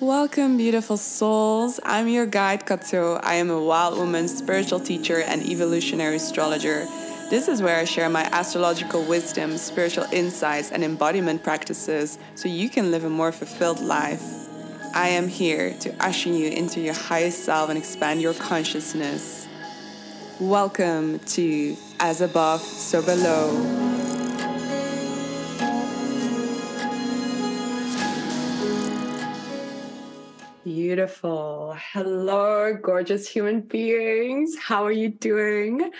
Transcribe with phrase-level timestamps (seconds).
[0.00, 1.80] Welcome, beautiful souls.
[1.82, 3.14] I'm your guide, Cato.
[3.14, 6.86] I am a wild woman, spiritual teacher, and evolutionary astrologer.
[7.30, 12.68] This is where I share my astrological wisdom, spiritual insights, and embodiment practices so you
[12.68, 14.22] can live a more fulfilled life.
[14.94, 19.48] I am here to usher you into your highest self and expand your consciousness.
[20.38, 23.95] Welcome to As Above, So Below.
[31.06, 31.76] Beautiful.
[31.92, 34.56] Hello, gorgeous human beings.
[34.60, 35.92] How are you doing?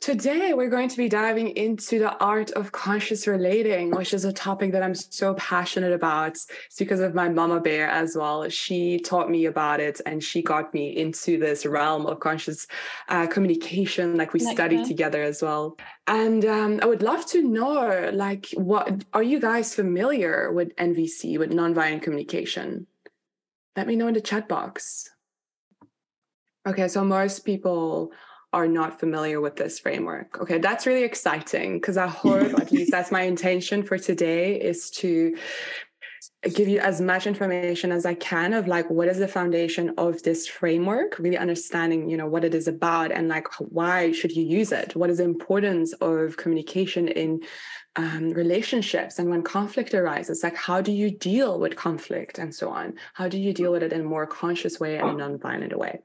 [0.00, 4.32] Today, we're going to be diving into the art of conscious relating, which is a
[4.32, 6.28] topic that I'm so passionate about.
[6.28, 8.48] It's because of my mama bear as well.
[8.48, 12.66] She taught me about it and she got me into this realm of conscious
[13.10, 14.86] uh, communication, like we like studied that.
[14.86, 15.76] together as well.
[16.06, 21.38] And um, I would love to know, like, what are you guys familiar with NVC,
[21.38, 22.86] with nonviolent communication?
[23.76, 25.10] Let me know in the chat box.
[26.66, 28.12] Okay, so most people
[28.52, 30.40] are not familiar with this framework.
[30.40, 34.90] Okay, that's really exciting because I hope, at least that's my intention for today, is
[34.92, 35.36] to
[36.54, 40.22] give you as much information as I can of like what is the foundation of
[40.22, 44.44] this framework, really understanding, you know, what it is about and like why should you
[44.44, 44.96] use it?
[44.96, 47.40] What is the importance of communication in
[47.96, 52.68] um, relationships and when conflict arises like how do you deal with conflict and so
[52.68, 52.94] on?
[53.14, 56.00] How do you deal with it in a more conscious way and a non-violent way?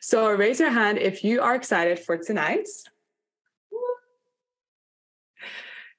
[0.00, 2.68] So raise your hand if you are excited for tonight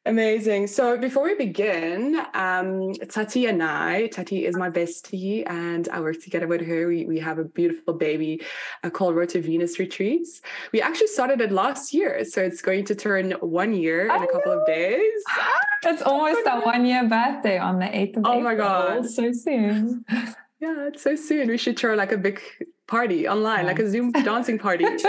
[0.10, 0.66] Amazing.
[0.66, 6.20] So before we begin, um, Tati and I, Tati is my bestie, and I work
[6.20, 6.88] together with her.
[6.88, 8.42] We, we have a beautiful baby
[8.84, 10.42] uh, called Road to Venus Retreats.
[10.74, 14.28] We actually started it last year, so it's going to turn one year in a
[14.28, 15.24] couple of days.
[15.82, 18.44] It's almost a one year birthday on the 8th of oh April.
[18.44, 19.06] my God.
[19.06, 20.04] So soon.
[20.62, 21.48] Yeah, it's so soon.
[21.48, 22.42] We should throw like a big
[22.86, 24.84] party online, like a Zoom dancing party.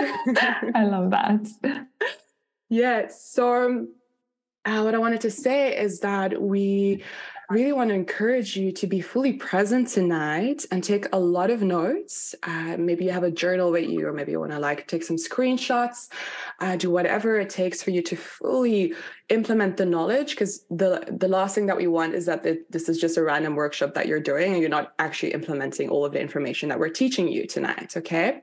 [0.76, 1.48] I love that.
[2.68, 3.08] Yeah.
[3.08, 3.88] So
[4.64, 7.02] uh, what I wanted to say is that we
[7.50, 11.62] really want to encourage you to be fully present tonight and take a lot of
[11.62, 12.34] notes.
[12.44, 15.02] Uh, maybe you have a journal with you, or maybe you want to like take
[15.02, 16.08] some screenshots,
[16.60, 18.94] uh, do whatever it takes for you to fully
[19.30, 20.30] implement the knowledge.
[20.30, 23.22] Because the the last thing that we want is that the, this is just a
[23.22, 26.78] random workshop that you're doing and you're not actually implementing all of the information that
[26.78, 27.96] we're teaching you tonight.
[27.96, 28.42] Okay.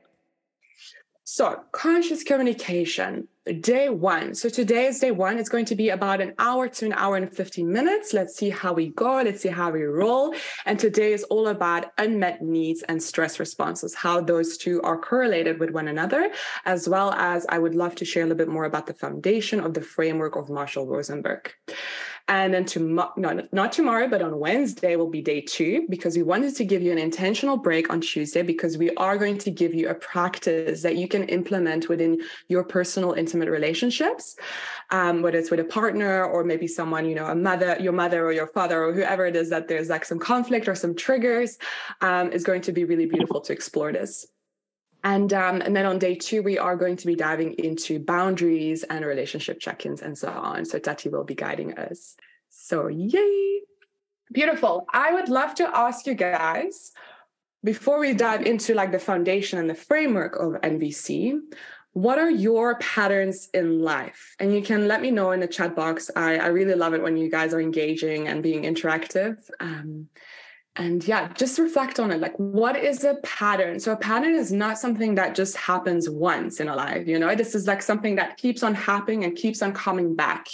[1.30, 3.28] So, conscious communication,
[3.60, 4.34] day one.
[4.34, 5.38] So, today is day one.
[5.38, 8.14] It's going to be about an hour to an hour and 15 minutes.
[8.14, 9.16] Let's see how we go.
[9.16, 10.34] Let's see how we roll.
[10.64, 15.60] And today is all about unmet needs and stress responses, how those two are correlated
[15.60, 16.30] with one another,
[16.64, 19.60] as well as I would love to share a little bit more about the foundation
[19.60, 21.52] of the framework of Marshall Rosenberg.
[22.28, 26.22] And then tomorrow, no, not tomorrow, but on Wednesday will be day two because we
[26.22, 29.72] wanted to give you an intentional break on Tuesday because we are going to give
[29.72, 34.36] you a practice that you can implement within your personal intimate relationships,
[34.90, 38.26] um, whether it's with a partner or maybe someone, you know, a mother, your mother
[38.26, 41.56] or your father or whoever it is that there's like some conflict or some triggers,
[42.02, 44.26] um, is going to be really beautiful to explore this.
[45.04, 48.82] And, um, and then on day two, we are going to be diving into boundaries
[48.84, 50.64] and relationship check ins and so on.
[50.64, 52.16] So Tati will be guiding us.
[52.50, 53.60] So, yay!
[54.32, 54.86] Beautiful.
[54.92, 56.92] I would love to ask you guys
[57.64, 61.38] before we dive into like the foundation and the framework of NVC,
[61.92, 64.36] what are your patterns in life?
[64.38, 66.10] And you can let me know in the chat box.
[66.14, 69.38] I, I really love it when you guys are engaging and being interactive.
[69.58, 70.08] Um,
[70.78, 72.20] and yeah just reflect on it.
[72.20, 73.80] Like what is a pattern?
[73.80, 77.34] So a pattern is not something that just happens once in a life you know?
[77.34, 80.48] This is like something that keeps on happening and keeps on coming back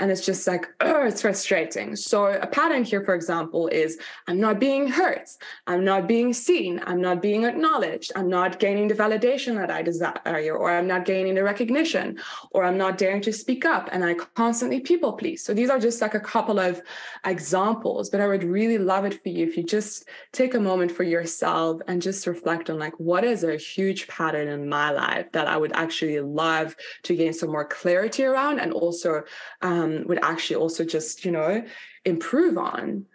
[0.00, 1.96] and it's just like oh it's frustrating.
[1.96, 5.28] So a pattern here for example is i'm not being hurt
[5.66, 9.82] i'm not being seen i'm not being acknowledged i'm not gaining the validation that i
[9.82, 12.18] desire or i'm not gaining the recognition
[12.52, 15.42] or i'm not daring to speak up and i constantly people please.
[15.44, 16.82] So these are just like a couple of
[17.24, 20.90] examples but i would really love it for you if you just take a moment
[20.92, 25.30] for yourself and just reflect on like what is a huge pattern in my life
[25.32, 29.22] that i would actually love to gain some more clarity around and also
[29.62, 31.64] um, um, would actually also just you know
[32.04, 33.06] improve on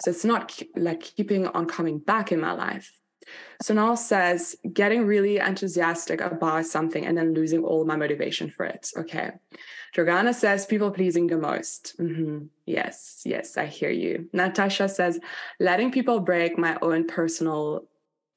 [0.00, 2.90] so it's not like keeping on coming back in my life
[3.62, 8.66] So Sonal says getting really enthusiastic about something and then losing all my motivation for
[8.66, 8.90] it.
[8.96, 9.30] Okay.
[9.96, 11.94] Jordana says people pleasing the most.
[11.98, 12.46] Mm-hmm.
[12.66, 14.28] Yes, yes, I hear you.
[14.32, 15.20] Natasha says
[15.60, 17.86] letting people break my own personal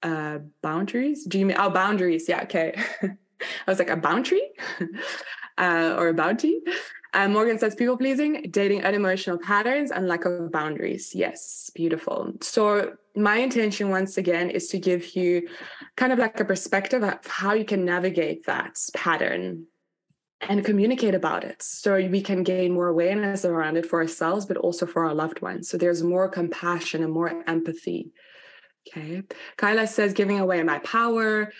[0.03, 1.25] uh, boundaries.
[1.25, 2.29] Do you mean oh boundaries?
[2.29, 2.75] Yeah, okay.
[3.01, 4.41] I was like a boundary
[5.57, 6.61] uh, or a bounty.
[7.13, 11.15] Uh, Morgan says people pleasing, dating unemotional patterns, and lack of boundaries.
[11.15, 12.33] Yes, beautiful.
[12.41, 15.47] So, my intention once again is to give you
[15.95, 19.65] kind of like a perspective of how you can navigate that pattern
[20.41, 24.57] and communicate about it so we can gain more awareness around it for ourselves, but
[24.57, 25.69] also for our loved ones.
[25.69, 28.11] So, there's more compassion and more empathy.
[28.89, 29.23] Okay.
[29.57, 31.51] Kyla says, giving away my power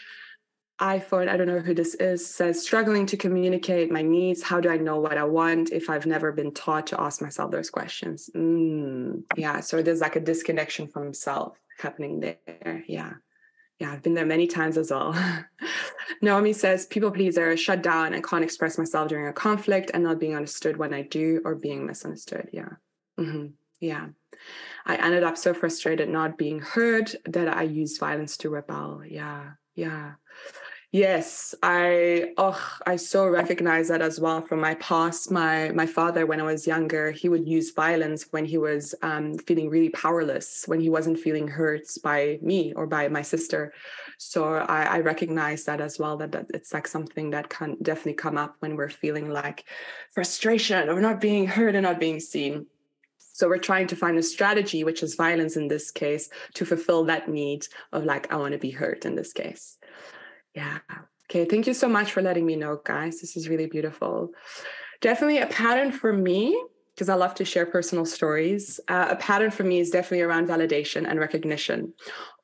[0.79, 4.43] iPhone, I don't know who this is, says struggling to communicate my needs.
[4.43, 7.51] How do I know what I want if I've never been taught to ask myself
[7.51, 8.29] those questions?
[8.35, 12.83] Mm, yeah, so there's like a disconnection from self happening there.
[12.87, 13.13] Yeah.
[13.79, 15.15] Yeah, I've been there many times as well.
[16.21, 20.19] Naomi says people pleaser, shut down and can't express myself during a conflict and not
[20.19, 22.49] being understood when I do or being misunderstood.
[22.51, 22.69] Yeah.
[23.19, 23.47] Mm-hmm.
[23.79, 24.07] Yeah.
[24.85, 29.03] I ended up so frustrated not being heard that I used violence to rebel.
[29.07, 29.51] Yeah.
[29.75, 30.13] Yeah.
[30.93, 35.29] Yes, I oh I so recognize that as well from my past.
[35.29, 39.37] My my father, when I was younger, he would use violence when he was um,
[39.37, 43.73] feeling really powerless, when he wasn't feeling hurt by me or by my sister.
[44.17, 46.15] So I, I recognize that as well.
[46.15, 49.65] That, that it's like something that can definitely come up when we're feeling like
[50.13, 52.65] frustration or not being heard and not being seen.
[53.17, 57.03] So we're trying to find a strategy, which is violence in this case, to fulfill
[57.05, 59.77] that need of like I want to be hurt in this case.
[60.57, 60.79] Yeah.
[61.29, 61.45] Okay.
[61.45, 63.21] Thank you so much for letting me know, guys.
[63.21, 64.31] This is really beautiful.
[65.01, 66.59] Definitely a pattern for me,
[66.95, 68.79] because I love to share personal stories.
[68.87, 71.93] Uh, a pattern for me is definitely around validation and recognition.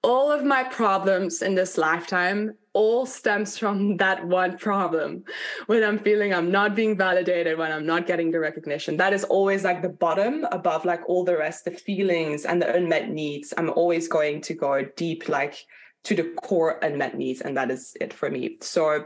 [0.04, 5.24] All of my problems in this lifetime all stems from that one problem
[5.66, 8.98] when I'm feeling I'm not being validated, when I'm not getting the recognition.
[8.98, 12.72] That is always like the bottom above like all the rest, the feelings and the
[12.76, 13.56] unmet needs.
[13.58, 15.56] I'm always going to go deep, like
[16.04, 18.58] to the core unmet needs and that is it for me.
[18.62, 19.06] So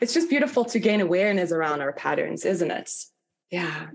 [0.00, 2.90] it's just beautiful to gain awareness around our patterns isn't it?
[3.50, 3.88] Yeah.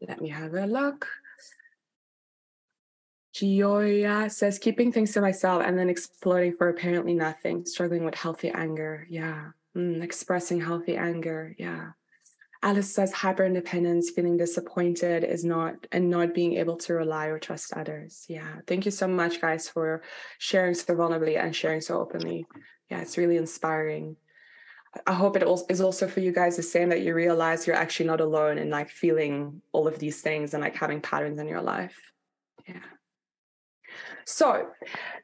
[0.00, 1.08] Let me have a look.
[3.34, 8.50] Gioia says keeping things to myself and then exploding for apparently nothing struggling with healthy
[8.50, 9.06] anger.
[9.10, 9.50] Yeah.
[9.76, 11.54] Mm, expressing healthy anger.
[11.58, 11.90] Yeah
[12.62, 17.38] Alice says hyper independence, feeling disappointed is not, and not being able to rely or
[17.38, 18.26] trust others.
[18.28, 18.56] Yeah.
[18.66, 20.02] Thank you so much, guys, for
[20.38, 22.46] sharing so vulnerably and sharing so openly.
[22.90, 24.16] Yeah, it's really inspiring.
[25.06, 28.06] I hope it is also for you guys the same that you realize you're actually
[28.06, 31.62] not alone in like feeling all of these things and like having patterns in your
[31.62, 31.96] life.
[32.66, 32.80] Yeah.
[34.24, 34.68] So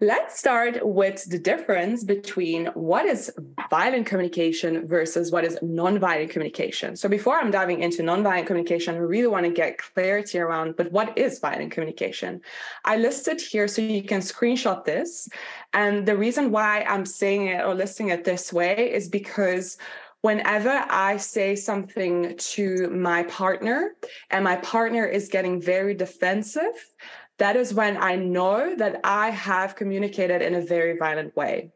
[0.01, 3.31] let's start with the difference between what is
[3.71, 6.97] violent communication versus what is non-violent communication.
[6.97, 10.91] So before I'm diving into non-violent communication, I really want to get clarity around, but
[10.91, 12.41] what is violent communication?
[12.85, 15.29] I listed here so you can screenshot this.
[15.75, 19.77] And the reason why I'm saying it or listing it this way is because
[20.25, 23.95] whenever I say something to my partner
[24.31, 26.95] and my partner is getting very defensive,
[27.39, 31.73] that is when I know that I have communicated in a very violent way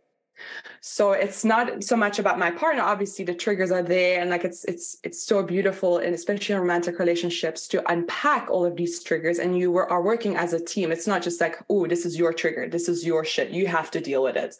[0.81, 4.44] so it's not so much about my partner obviously the triggers are there and like
[4.44, 9.02] it's it's it's so beautiful and especially in romantic relationships to unpack all of these
[9.02, 10.93] triggers and you are working as a team.
[10.93, 12.69] It's not just like oh this is your trigger.
[12.69, 13.50] This is your shit.
[13.50, 14.56] You have to deal with it.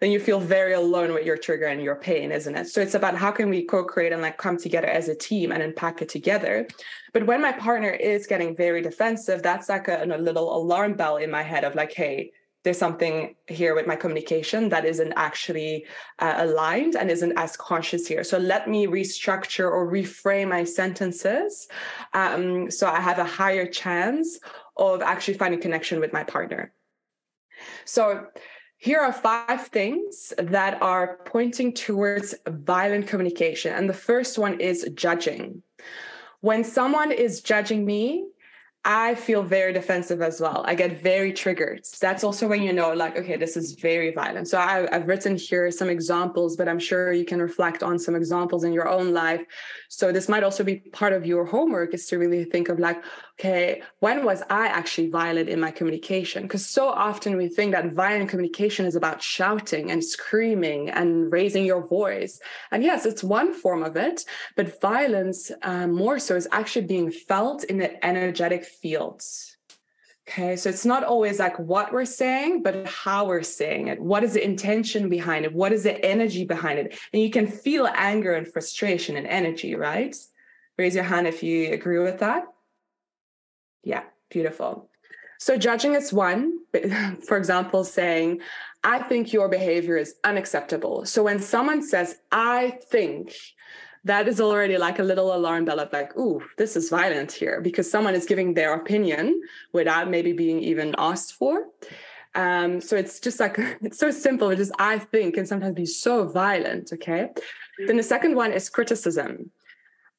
[0.00, 2.68] Then you feel very alone with your trigger and your pain isn't it?
[2.68, 5.62] So it's about how can we co-create and like come together as a team and
[5.62, 6.66] unpack it together.
[7.12, 11.16] But when my partner is getting very defensive that's like a, a little alarm bell
[11.16, 12.32] in my head of like hey
[12.64, 15.86] there's something here with my communication that isn't actually
[16.18, 18.24] uh, aligned and isn't as conscious here.
[18.24, 21.68] So let me restructure or reframe my sentences
[22.14, 24.40] um, so I have a higher chance
[24.76, 26.72] of actually finding connection with my partner.
[27.84, 28.26] So
[28.78, 33.74] here are five things that are pointing towards violent communication.
[33.74, 35.62] And the first one is judging.
[36.40, 38.26] When someone is judging me,
[38.86, 40.62] I feel very defensive as well.
[40.66, 41.86] I get very triggered.
[42.02, 44.46] That's also when you know, like, okay, this is very violent.
[44.46, 48.14] So I, have written here some examples, but I'm sure you can reflect on some
[48.14, 49.40] examples in your own life.
[49.88, 53.02] So this might also be part of your homework is to really think of like,
[53.40, 56.42] okay, when was I actually violent in my communication?
[56.42, 61.64] Because so often we think that violent communication is about shouting and screaming and raising
[61.64, 62.38] your voice.
[62.70, 64.24] And yes, it's one form of it,
[64.56, 69.56] but violence um, more so is actually being felt in the energetic fields.
[70.26, 74.00] Okay, so it's not always like what we're saying, but how we're saying it.
[74.00, 75.52] What is the intention behind it?
[75.52, 76.98] What is the energy behind it?
[77.12, 80.16] And you can feel anger and frustration and energy, right?
[80.78, 82.44] Raise your hand if you agree with that.
[83.82, 84.88] Yeah, beautiful.
[85.38, 86.58] So judging is one,
[87.26, 88.40] for example, saying,
[88.82, 91.04] I think your behavior is unacceptable.
[91.04, 93.34] So when someone says, I think,
[94.04, 97.60] that is already like a little alarm bell of like, ooh, this is violent here
[97.60, 99.40] because someone is giving their opinion
[99.72, 101.68] without maybe being even asked for.
[102.34, 104.50] Um, so it's just like it's so simple.
[104.50, 106.92] It is just, I think can sometimes be so violent.
[106.92, 107.30] Okay.
[107.86, 109.50] Then the second one is criticism.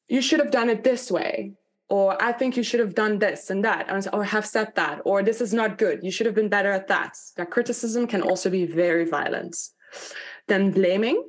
[0.07, 1.53] You should have done it this way,
[1.89, 5.23] or I think you should have done this and that, or have said that, or
[5.23, 6.03] this is not good.
[6.03, 7.17] You should have been better at that.
[7.37, 9.57] That criticism can also be very violent.
[10.47, 11.27] Then blaming.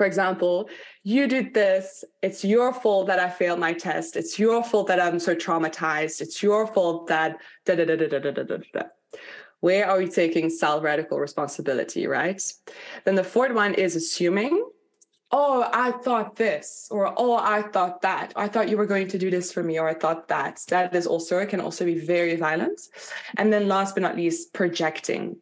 [0.00, 0.70] For example,
[1.02, 2.04] you did this.
[2.22, 4.16] It's your fault that I failed my test.
[4.16, 6.22] It's your fault that I'm so traumatized.
[6.22, 8.82] It's your fault that da da da da da da da da.
[9.60, 12.40] Where are we taking self radical responsibility, right?
[13.04, 14.64] Then the fourth one is assuming
[15.32, 18.32] oh, I thought this, or oh, I thought that.
[18.36, 20.62] I thought you were going to do this for me, or I thought that.
[20.68, 22.80] That is also, it can also be very violent.
[23.36, 25.36] And then last but not least, projecting.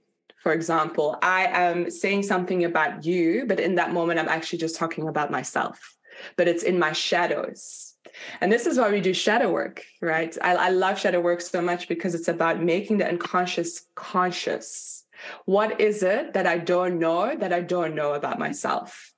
[0.48, 4.76] For example, I am saying something about you, but in that moment, I'm actually just
[4.76, 5.94] talking about myself,
[6.36, 7.94] but it's in my shadows.
[8.40, 10.34] And this is why we do shadow work, right?
[10.40, 15.04] I, I love shadow work so much because it's about making the unconscious conscious.
[15.44, 19.12] What is it that I don't know that I don't know about myself?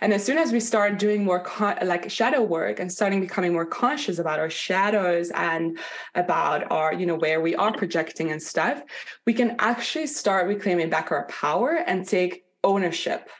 [0.00, 3.52] And as soon as we start doing more con- like shadow work and starting becoming
[3.52, 5.78] more conscious about our shadows and
[6.14, 8.82] about our, you know, where we are projecting and stuff,
[9.26, 13.30] we can actually start reclaiming back our power and take ownership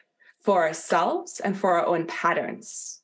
[0.40, 3.00] for ourselves and for our own patterns.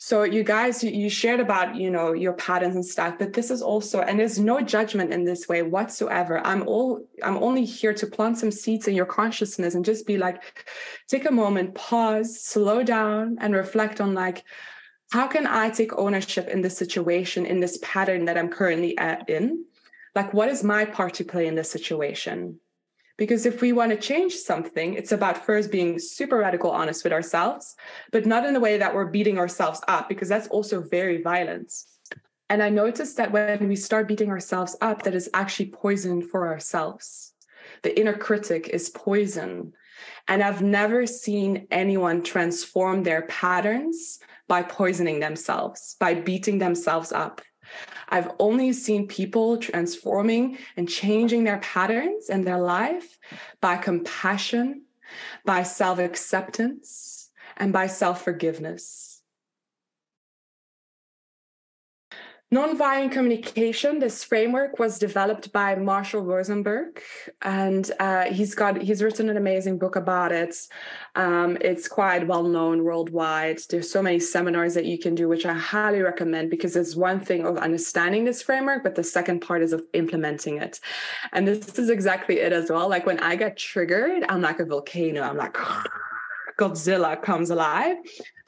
[0.00, 3.60] So you guys, you shared about, you know, your patterns and stuff, but this is
[3.60, 6.40] also, and there's no judgment in this way whatsoever.
[6.46, 10.16] I'm all, I'm only here to plant some seeds in your consciousness and just be
[10.16, 10.64] like,
[11.08, 14.44] take a moment, pause, slow down and reflect on like,
[15.10, 19.28] how can I take ownership in this situation, in this pattern that I'm currently at,
[19.28, 19.64] in?
[20.14, 22.60] Like, what is my part to play in this situation?
[23.18, 27.12] Because if we want to change something, it's about first being super radical honest with
[27.12, 27.76] ourselves,
[28.12, 31.72] but not in the way that we're beating ourselves up, because that's also very violent.
[32.48, 36.46] And I noticed that when we start beating ourselves up, that is actually poison for
[36.46, 37.34] ourselves.
[37.82, 39.74] The inner critic is poison.
[40.28, 47.42] And I've never seen anyone transform their patterns by poisoning themselves, by beating themselves up.
[48.08, 53.18] I've only seen people transforming and changing their patterns and their life
[53.60, 54.82] by compassion,
[55.44, 59.07] by self acceptance, and by self forgiveness.
[62.52, 63.98] Nonviolent communication.
[63.98, 67.02] This framework was developed by Marshall Rosenberg,
[67.42, 70.56] and uh, he's got he's written an amazing book about it.
[71.14, 73.60] Um, it's quite well known worldwide.
[73.68, 77.20] There's so many seminars that you can do, which I highly recommend because there's one
[77.20, 80.80] thing of understanding this framework, but the second part is of implementing it.
[81.34, 82.88] And this is exactly it as well.
[82.88, 85.20] Like when I get triggered, I'm like a volcano.
[85.20, 85.58] I'm like.
[86.58, 87.96] Godzilla comes alive,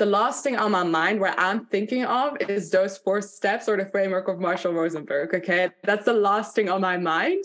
[0.00, 3.76] the last thing on my mind where I'm thinking of is those four steps or
[3.76, 5.34] the framework of Marshall Rosenberg.
[5.34, 5.68] Okay.
[5.84, 7.44] That's the last thing on my mind.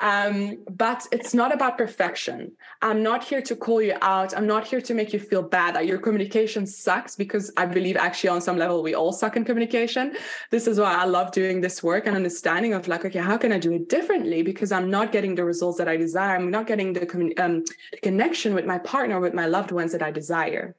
[0.00, 2.52] Um, but it's not about perfection.
[2.80, 4.34] I'm not here to call you out.
[4.34, 7.96] I'm not here to make you feel bad that your communication sucks because I believe
[7.96, 10.16] actually on some level we all suck in communication.
[10.50, 13.52] This is why I love doing this work and understanding of like, okay, how can
[13.52, 14.42] I do it differently?
[14.42, 16.36] Because I'm not getting the results that I desire.
[16.36, 17.64] I'm not getting the, um,
[18.00, 20.76] connection with my partner, with my loved ones that I desire.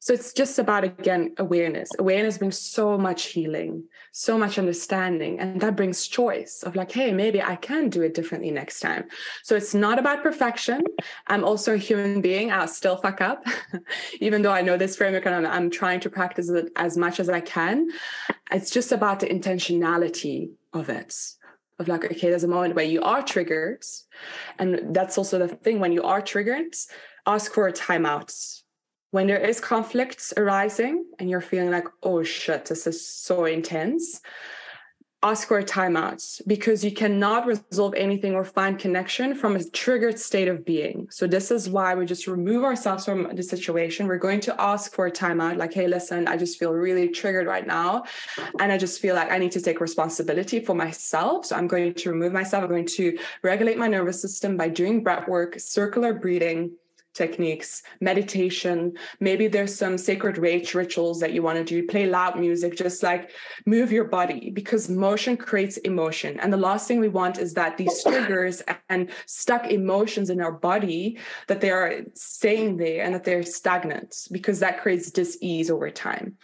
[0.00, 1.90] So it's just about, again, awareness.
[1.98, 3.82] Awareness brings so much healing,
[4.12, 5.40] so much understanding.
[5.40, 9.06] And that brings choice of like, hey, maybe I can do it differently next time.
[9.42, 10.84] So it's not about perfection.
[11.26, 12.52] I'm also a human being.
[12.52, 13.44] I'll still fuck up,
[14.20, 17.18] even though I know this framework and I'm, I'm trying to practice it as much
[17.18, 17.88] as I can.
[18.52, 21.14] It's just about the intentionality of it
[21.80, 23.84] of like okay there's a moment where you are triggered
[24.58, 26.74] and that's also the thing when you are triggered
[27.26, 28.62] ask for a timeout
[29.10, 34.20] when there is conflicts arising and you're feeling like, oh shit, this is so intense,
[35.22, 40.16] ask for a timeout because you cannot resolve anything or find connection from a triggered
[40.16, 41.08] state of being.
[41.10, 44.06] So this is why we just remove ourselves from the situation.
[44.06, 47.48] We're going to ask for a timeout, like, hey, listen, I just feel really triggered
[47.48, 48.04] right now.
[48.60, 51.46] And I just feel like I need to take responsibility for myself.
[51.46, 52.62] So I'm going to remove myself.
[52.62, 56.72] I'm going to regulate my nervous system by doing breath work, circular breathing
[57.18, 58.96] techniques, meditation.
[59.20, 63.02] Maybe there's some sacred rage rituals that you want to do, play loud music, just
[63.02, 63.30] like
[63.66, 66.38] move your body because motion creates emotion.
[66.40, 70.52] And the last thing we want is that these triggers and stuck emotions in our
[70.52, 75.90] body that they are staying there and that they're stagnant because that creates dis-ease over
[75.90, 76.36] time.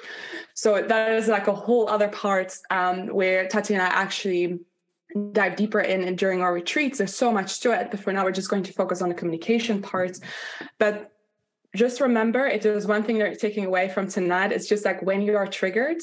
[0.54, 4.58] So that is like a whole other part um, where Tatiana actually
[5.32, 7.90] dive deeper in and during our retreats there's so much to it.
[7.90, 10.20] But for now we're just going to focus on the communication parts
[10.78, 11.12] but
[11.74, 15.02] just remember if there's one thing that you're taking away from tonight, it's just like
[15.02, 16.00] when you are triggered,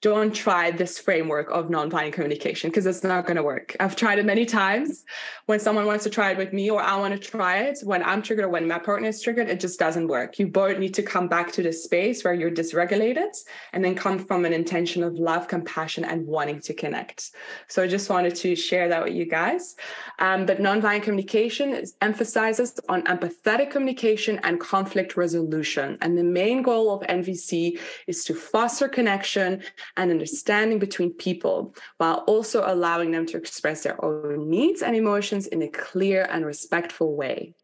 [0.00, 3.74] don't try this framework of nonviolent communication because it's not going to work.
[3.80, 5.04] I've tried it many times.
[5.46, 8.04] When someone wants to try it with me or I want to try it, when
[8.04, 10.38] I'm triggered or when my partner is triggered, it just doesn't work.
[10.38, 13.34] You both need to come back to the space where you're dysregulated
[13.72, 17.32] and then come from an intention of love, compassion, and wanting to connect.
[17.66, 19.74] So I just wanted to share that with you guys.
[20.20, 25.98] Um, but nonviolent communication is, emphasizes on empathetic communication and conflict resolution.
[26.02, 29.62] And the main goal of NVC is to foster connection
[29.98, 35.46] and understanding between people while also allowing them to express their own needs and emotions
[35.48, 37.54] in a clear and respectful way.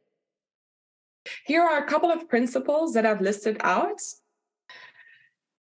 [1.47, 4.01] Here are a couple of principles that I've listed out.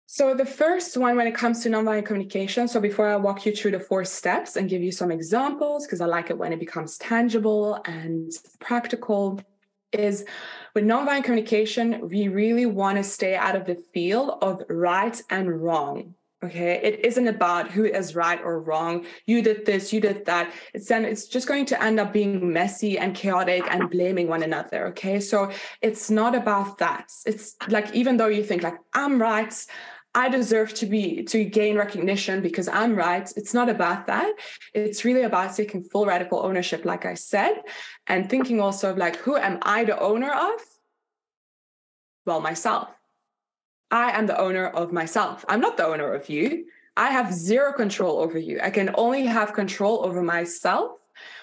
[0.07, 3.55] So, the first one, when it comes to nonviolent communication, so before I walk you
[3.55, 6.61] through the four steps and give you some examples, because I like it when it
[6.61, 9.41] becomes tangible and practical,
[9.93, 10.25] is
[10.75, 15.63] with nonviolent communication, we really want to stay out of the field of right and
[15.63, 16.15] wrong.
[16.45, 19.07] Okay, it isn't about who is right or wrong.
[19.27, 20.53] You did this, you did that.
[20.75, 24.43] It's then it's just going to end up being messy and chaotic and blaming one
[24.43, 24.89] another.
[24.89, 27.13] Okay, so it's not about that.
[27.27, 29.55] It's like even though you think like I'm right,
[30.17, 33.33] I deserve to be to gain recognition because I'm right.
[33.37, 34.33] It's not about that.
[34.75, 37.63] It's really about taking full radical ownership, like I said,
[38.09, 40.61] and thinking also of like who am I the owner of?
[42.27, 42.89] Well, myself
[43.93, 45.45] I am the owner of myself.
[45.49, 46.65] I'm not the owner of you.
[46.97, 48.59] I have zero control over you.
[48.63, 50.93] I can only have control over myself,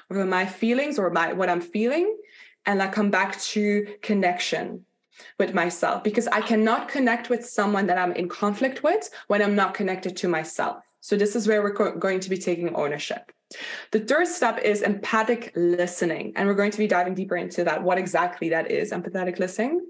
[0.10, 2.18] over my feelings or my what I'm feeling.
[2.66, 4.86] And I come back to connection
[5.38, 9.56] with myself because I cannot connect with someone that I'm in conflict with when I'm
[9.56, 10.84] not connected to myself.
[11.02, 13.32] So this is where we're co- going to be taking ownership.
[13.92, 16.34] The third step is empathic listening.
[16.36, 19.88] And we're going to be diving deeper into that, what exactly that is, empathetic listening.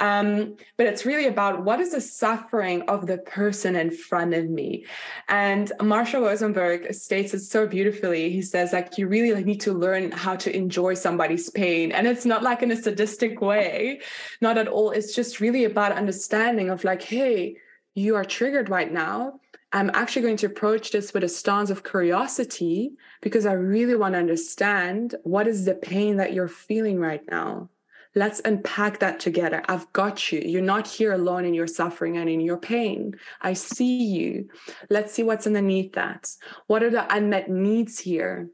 [0.00, 4.50] Um, but it's really about what is the suffering of the person in front of
[4.50, 4.84] me.
[5.28, 8.30] And Marshall Rosenberg states it so beautifully.
[8.30, 11.92] He says, like, you really need to learn how to enjoy somebody's pain.
[11.92, 14.00] And it's not like in a sadistic way,
[14.40, 14.90] not at all.
[14.90, 17.58] It's just really about understanding of like, hey,
[17.94, 19.40] you are triggered right now
[19.72, 24.14] I'm actually going to approach this with a stance of curiosity because I really want
[24.14, 27.68] to understand what is the pain that you're feeling right now.
[28.14, 29.62] Let's unpack that together.
[29.68, 30.40] I've got you.
[30.40, 33.14] You're not here alone in your suffering and in your pain.
[33.42, 34.48] I see you.
[34.88, 36.30] Let's see what's underneath that.
[36.66, 38.48] What are the unmet needs here?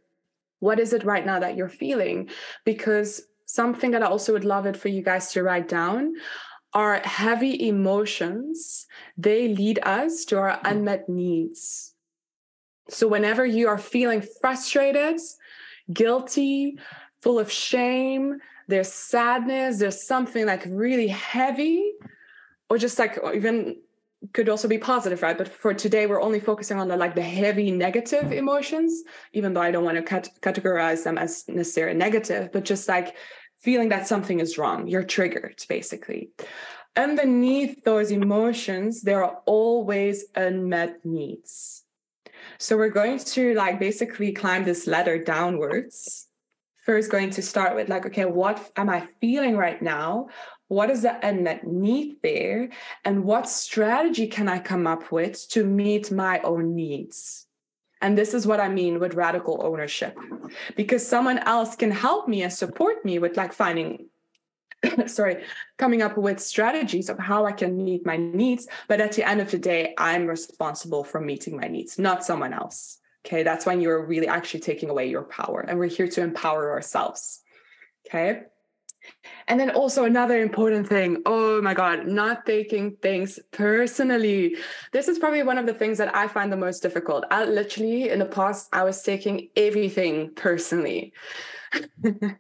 [0.59, 2.31] What is it right now that you're feeling?
[2.65, 6.15] Because something that I also would love it for you guys to write down
[6.75, 11.95] our heavy emotions, they lead us to our unmet needs.
[12.91, 15.21] So whenever you are feeling frustrated,
[15.93, 16.79] guilty,
[17.23, 21.93] full of shame, there's sadness, there's something like really heavy,
[22.69, 23.77] or just like even
[24.33, 25.37] could also be positive, right?
[25.37, 29.61] But for today, we're only focusing on the like the heavy negative emotions, even though
[29.61, 33.17] I don't want to cat- categorize them as necessarily negative, but just like
[33.65, 34.87] feeling that something is wrong.
[34.87, 36.31] You're triggered, basically.
[36.97, 41.83] Underneath those emotions, there are always unmet needs.
[42.59, 46.29] So we're going to like basically climb this ladder downwards.
[46.85, 50.29] First, going to start with like, okay, what am I feeling right now?
[50.69, 52.69] What is the unmet need there?
[53.05, 57.47] And what strategy can I come up with to meet my own needs?
[58.05, 60.15] And this is what I mean with radical ownership,
[60.77, 64.09] because someone else can help me and support me with like finding,
[65.07, 65.43] sorry,
[65.79, 68.69] coming up with strategies of how I can meet my needs.
[68.89, 72.53] But at the end of the day, I'm responsible for meeting my needs, not someone
[72.53, 72.99] else.
[73.25, 75.61] Okay, that's when you're really actually taking away your power.
[75.67, 77.41] And we're here to empower ourselves.
[78.07, 78.43] Okay.
[79.47, 84.57] And then also another important thing, oh my God, not taking things personally.
[84.93, 87.25] This is probably one of the things that I find the most difficult.
[87.31, 91.13] I literally, in the past, I was taking everything personally.
[92.05, 92.37] and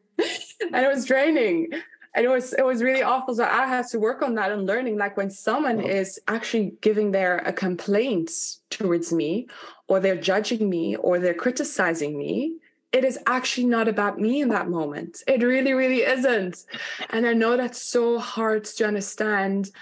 [0.73, 1.69] it was draining.
[2.17, 3.35] And it was it was really awful.
[3.35, 4.97] So I had to work on that and learning.
[4.97, 8.31] Like when someone is actually giving their uh, a complaint
[8.71, 9.49] towards me,
[9.89, 12.55] or they're judging me, or they're criticizing me,
[12.95, 15.25] it is actually not about me in that moment.
[15.27, 16.65] It really, really isn't.
[17.11, 19.73] And I know that's so hard to understand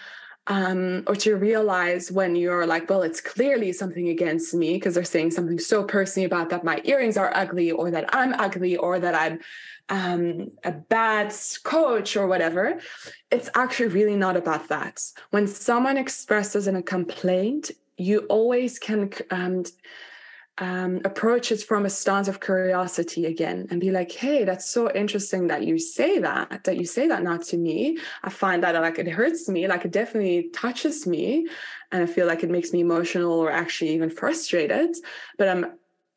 [0.46, 5.04] um, or to realize when you're like, well, it's clearly something against me because they're
[5.04, 8.98] saying something so personally about that my earrings are ugly or that I'm ugly or
[8.98, 9.40] that I'm
[9.90, 12.80] um, a bad coach or whatever.
[13.30, 15.02] It's actually really not about that.
[15.30, 19.64] When someone expresses in a complaint, you always can um,
[20.58, 24.92] um, approach it from a stance of curiosity again and be like, hey, that's so
[24.92, 27.98] interesting that you say that, that you say that not to me.
[28.22, 31.46] I find that like it hurts me, like it definitely touches me.
[31.90, 34.94] And I feel like it makes me emotional or actually even frustrated.
[35.38, 35.66] But I'm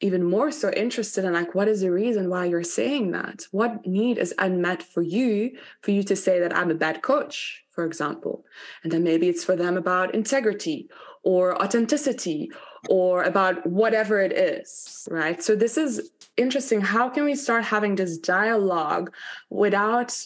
[0.02, 3.86] even more so interested in like what is the reason why you're saying that what
[3.86, 7.86] need is unmet for you for you to say that i'm a bad coach for
[7.86, 8.43] example
[8.84, 10.89] and then maybe it's for them about integrity
[11.24, 12.52] or authenticity
[12.89, 15.41] or about whatever it is, right?
[15.41, 16.82] So this is interesting.
[16.82, 19.13] How can we start having this dialogue
[19.50, 20.17] without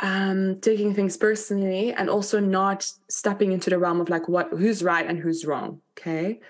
[0.00, 4.82] um, taking things personally and also not stepping into the realm of like what who's
[4.82, 5.80] right and who's wrong?
[5.98, 6.40] Okay,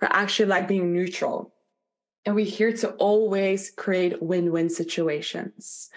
[0.00, 1.52] we're actually like being neutral.
[2.24, 5.90] And we're here to always create win-win situations.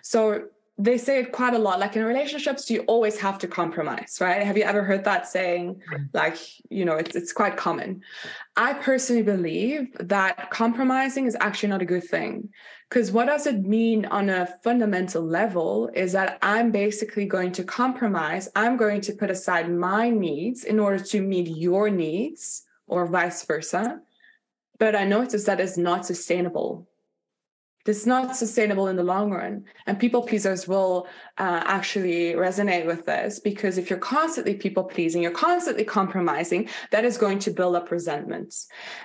[0.00, 0.44] So
[0.82, 1.78] they say it quite a lot.
[1.78, 4.42] Like in relationships you always have to compromise right?
[4.42, 5.80] Have you ever heard that saying?
[6.12, 6.36] Like
[6.70, 8.02] you know it's, it's quite common.
[8.56, 12.48] I personally believe that compromising is actually not a good thing
[12.88, 17.64] because what does it mean on a fundamental level is that i'm basically going to
[17.64, 18.48] compromise.
[18.56, 23.44] I'm going to put aside my needs in order to meet your needs or vice
[23.44, 24.00] versa.
[24.78, 26.88] But i notice that is not sustainable
[27.84, 29.64] this is not sustainable in the long run.
[29.86, 31.06] And people pleasers will
[31.38, 37.04] uh, actually resonate with this because if you're constantly people pleasing, you're constantly compromising, that
[37.04, 38.54] is going to build up resentment.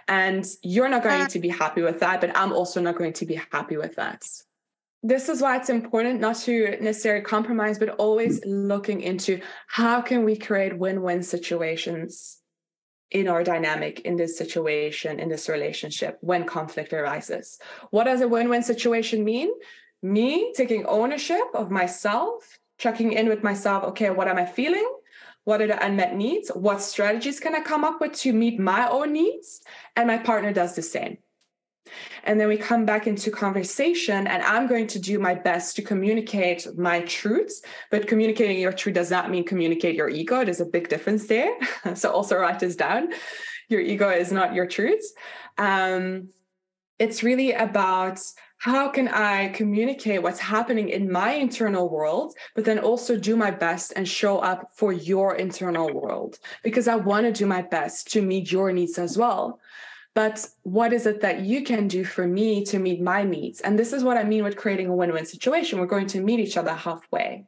[0.07, 3.25] And you're not going to be happy with that, but I'm also not going to
[3.25, 4.23] be happy with that.
[5.03, 10.23] This is why it's important not to necessarily compromise, but always looking into how can
[10.23, 12.36] we create win-win situations
[13.11, 17.59] in our dynamic in this situation, in this relationship, when conflict arises.
[17.89, 19.49] What does a win win situation mean?
[20.03, 23.83] Me taking ownership of myself, checking in with myself.
[23.85, 24.87] Okay, what am I feeling?
[25.45, 26.49] What are the unmet needs?
[26.49, 29.61] What strategies can I come up with to meet my own needs?
[29.95, 31.19] And my partner does the same.
[32.23, 35.81] And then we come back into conversation, and I'm going to do my best to
[35.81, 37.61] communicate my truths.
[37.91, 40.43] But communicating your truth does not mean communicate your ego.
[40.43, 41.53] There's a big difference there.
[41.95, 43.09] so also write this down.
[43.69, 45.03] Your ego is not your truth.
[45.57, 46.29] Um,
[46.99, 48.19] it's really about
[48.59, 53.51] how can I communicate what's happening in my internal world, but then also do my
[53.51, 58.11] best and show up for your internal world because I want to do my best
[58.13, 59.59] to meet your needs as well
[60.17, 63.61] but what is it that you can do for me to meet my needs?
[63.61, 65.77] And this is what I mean with creating a win win situation.
[65.77, 67.45] We're going to meet each other halfway.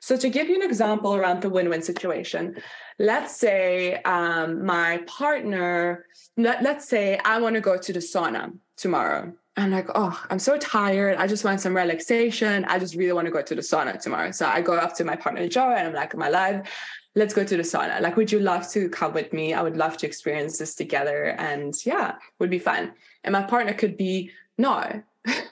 [0.00, 2.56] So, to give you an example around the win win situation,
[2.98, 6.06] let's say um, my partner,
[6.38, 9.30] let, let's say I want to go to the sauna tomorrow.
[9.58, 11.18] I'm like, oh, I'm so tired.
[11.18, 12.64] I just want some relaxation.
[12.64, 14.30] I just really want to go to the sauna tomorrow.
[14.30, 16.66] So I go up to my partner, Joe, and I'm like, my love,
[17.14, 18.00] let's go to the sauna.
[18.00, 19.54] Like, would you love to come with me?
[19.54, 21.36] I would love to experience this together.
[21.38, 22.92] And yeah, would be fun.
[23.22, 25.02] And my partner could be, no,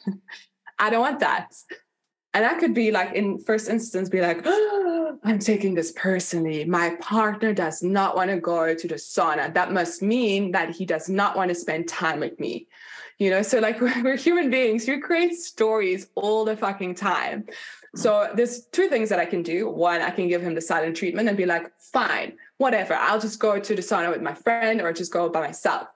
[0.79, 1.55] I don't want that.
[2.35, 6.65] And I could be like, in first instance, be like, oh, I'm taking this personally.
[6.65, 9.53] My partner does not want to go to the sauna.
[9.53, 12.67] That must mean that he does not want to spend time with me.
[13.19, 17.45] You know, so like we're human beings, we create stories all the fucking time.
[17.95, 19.69] So there's two things that I can do.
[19.69, 22.95] One, I can give him the silent treatment and be like, fine, whatever.
[22.95, 25.89] I'll just go to the sauna with my friend or just go by myself.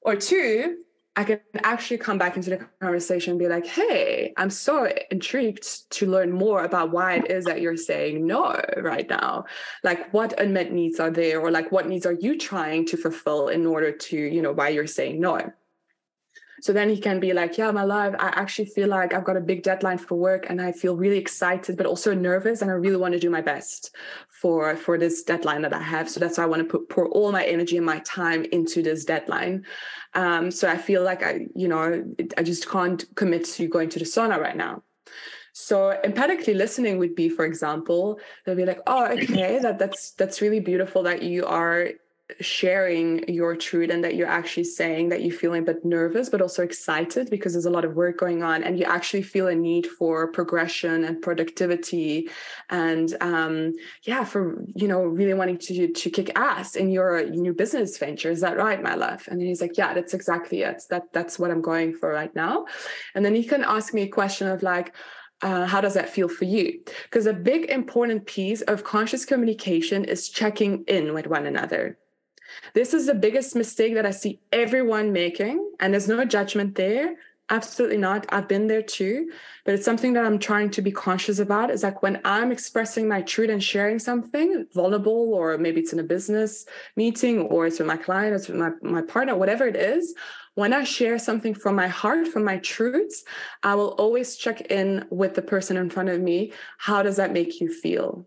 [0.00, 0.78] Or two,
[1.18, 5.90] I can actually come back into the conversation and be like, hey, I'm so intrigued
[5.92, 9.46] to learn more about why it is that you're saying no right now.
[9.82, 13.48] Like what unmet needs are there, or like what needs are you trying to fulfill
[13.48, 15.40] in order to, you know, why you're saying no.
[16.62, 19.36] So then he can be like, yeah, my love, I actually feel like I've got
[19.36, 22.62] a big deadline for work and I feel really excited, but also nervous.
[22.62, 23.94] And I really want to do my best
[24.28, 26.08] for, for this deadline that I have.
[26.08, 28.82] So that's why I want to put, pour all my energy and my time into
[28.82, 29.64] this deadline.
[30.14, 32.04] Um, so I feel like I, you know,
[32.38, 34.82] I just can't commit to going to the sauna right now.
[35.58, 40.42] So empathically listening would be, for example, they'll be like, "Oh, okay, that that's that's
[40.42, 41.92] really beautiful that you are
[42.40, 46.42] sharing your truth and that you're actually saying that you're feeling a bit nervous but
[46.42, 49.54] also excited because there's a lot of work going on and you actually feel a
[49.54, 52.28] need for progression and productivity
[52.68, 57.54] and um, yeah for you know really wanting to to kick ass in your new
[57.54, 61.04] business venture is that right my love and he's like yeah that's exactly it that
[61.12, 62.66] that's what i'm going for right now
[63.14, 64.92] and then he can ask me a question of like
[65.42, 66.80] uh, how does that feel for you?
[67.02, 71.98] Because a big important piece of conscious communication is checking in with one another.
[72.74, 77.16] This is the biggest mistake that I see everyone making, and there's no judgment there.
[77.48, 78.26] Absolutely not.
[78.30, 79.30] I've been there too,
[79.64, 81.70] but it's something that I'm trying to be conscious about.
[81.70, 86.00] Is like when I'm expressing my truth and sharing something vulnerable, or maybe it's in
[86.00, 86.66] a business
[86.96, 90.14] meeting, or it's with my client, it's with my, my partner, whatever it is.
[90.54, 93.24] When I share something from my heart, from my truths,
[93.62, 96.52] I will always check in with the person in front of me.
[96.78, 98.26] How does that make you feel?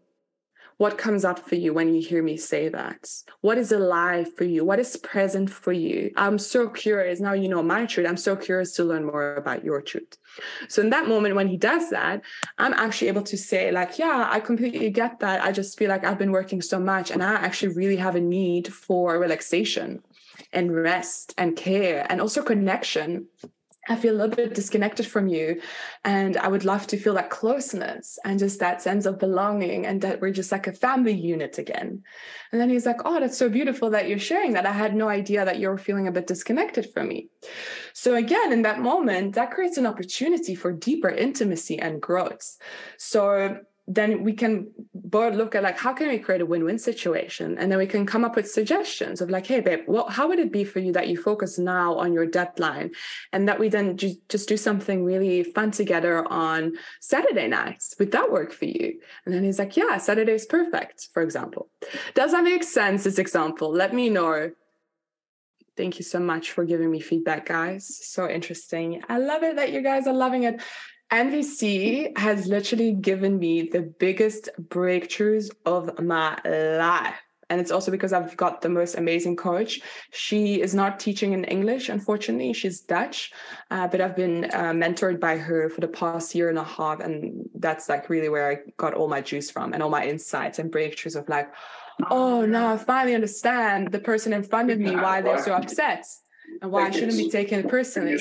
[0.80, 3.10] What comes up for you when you hear me say that?
[3.42, 4.64] What is alive for you?
[4.64, 6.10] What is present for you?
[6.16, 7.20] I'm so curious.
[7.20, 8.08] Now you know my truth.
[8.08, 10.16] I'm so curious to learn more about your truth.
[10.70, 12.22] So in that moment when he does that,
[12.58, 15.44] I'm actually able to say, like, yeah, I completely get that.
[15.44, 18.22] I just feel like I've been working so much and I actually really have a
[18.22, 20.02] need for relaxation
[20.54, 23.28] and rest and care and also connection
[23.90, 25.62] I feel a little bit disconnected from you.
[26.06, 30.00] And I would love to feel that closeness and just that sense of belonging and
[30.02, 32.04] that we're just like a family unit again.
[32.52, 34.68] And then he's like, Oh, that's so beautiful that you're sharing that.
[34.68, 37.30] I had no idea that you're feeling a bit disconnected from me.
[37.94, 42.58] So, again, in that moment, that creates an opportunity for deeper intimacy and growth.
[42.98, 47.58] So, then we can both look at like how can we create a win-win situation?
[47.58, 50.38] And then we can come up with suggestions of like hey babe well how would
[50.38, 52.92] it be for you that you focus now on your deadline?
[53.34, 57.96] And that we then ju- just do something really fun together on saturday nights.
[57.98, 59.00] Would that work for you?
[59.26, 61.70] And then he's like yeah saturday is perfect for example.
[62.14, 63.72] Does that make sense this example?
[63.72, 64.52] Let me know.
[65.76, 68.06] Thank you so much for giving me feedback, guys.
[68.06, 69.02] So interesting.
[69.08, 70.62] I love it that you guys are loving it.
[71.12, 77.16] NVC has literally given me the biggest breakthroughs of my life.
[77.50, 79.82] And it's also because I've got the most amazing coach.
[80.12, 82.54] She is not teaching in English, unfortunately.
[82.54, 83.32] She's Dutch,
[83.72, 87.00] uh, but I've been uh, mentored by her for the past year and a half.
[87.00, 90.60] And that's like really where I got all my juice from and all my insights
[90.60, 91.52] and breakthroughs of like,
[92.12, 96.06] oh, now I finally understand the person in front of me, why they're so upset
[96.62, 98.20] and why I shouldn't be taking it personally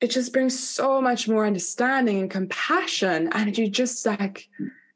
[0.00, 3.28] it just brings so much more understanding and compassion.
[3.32, 4.48] And you just like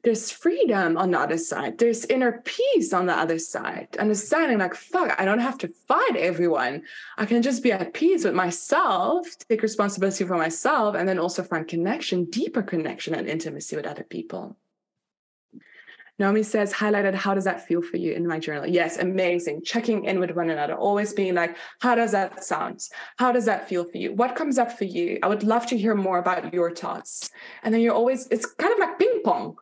[0.03, 1.79] there's freedom on the other side.
[1.79, 3.97] There's inner peace on the other side.
[3.97, 6.83] Understanding like fuck i don't have to fight everyone.
[7.17, 11.43] I can just be at peace with myself take responsibility for myself and then also
[11.43, 14.57] find connection deeper connection and intimacy with other people
[16.17, 18.65] Naomi says, highlighted, how does that feel for you in my journal?
[18.65, 19.63] Yes, amazing.
[19.63, 22.81] Checking in with one another, always being like, how does that sound?
[23.17, 24.13] How does that feel for you?
[24.13, 25.19] What comes up for you?
[25.21, 27.31] I would love to hear more about your thoughts.
[27.63, 29.57] And then you're always, it's kind of like ping pong.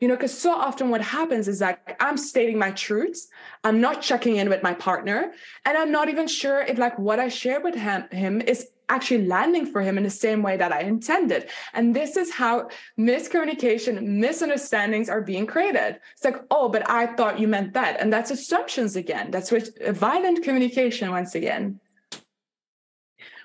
[0.00, 3.28] You know, because so often what happens is like I'm stating my truths,
[3.62, 5.32] I'm not checking in with my partner,
[5.64, 9.26] and I'm not even sure if like what I share with him, him is actually
[9.26, 11.48] landing for him in the same way that I intended.
[11.72, 12.68] And this is how
[12.98, 16.00] miscommunication, misunderstandings are being created.
[16.12, 18.00] It's like, oh, but I thought you meant that.
[18.00, 19.30] And that's assumptions again.
[19.30, 21.80] That's what violent communication once again.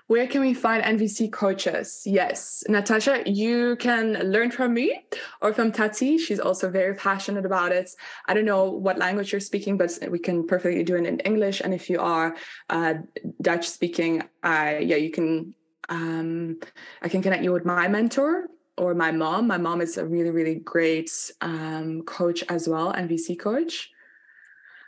[0.09, 2.01] Where can we find NVC coaches?
[2.03, 5.03] Yes, Natasha, you can learn from me
[5.39, 6.17] or from Tati.
[6.17, 7.91] She's also very passionate about it.
[8.25, 11.61] I don't know what language you're speaking, but we can perfectly do it in English.
[11.61, 12.35] And if you are
[12.71, 12.95] uh,
[13.39, 15.53] Dutch speaking, uh, yeah, you can.
[15.89, 16.59] Um,
[17.03, 18.47] I can connect you with my mentor
[18.79, 19.45] or my mom.
[19.45, 23.91] My mom is a really, really great um, coach as well, NVC coach.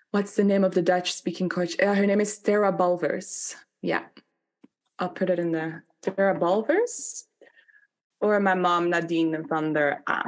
[0.09, 1.79] What's the name of the Dutch speaking coach?
[1.79, 3.53] Uh, her name is Tara Balvers.
[3.83, 4.01] Yeah.
[5.01, 7.23] I'll put it in the Tara Balvers
[8.21, 10.23] or my mom Nadine van der A.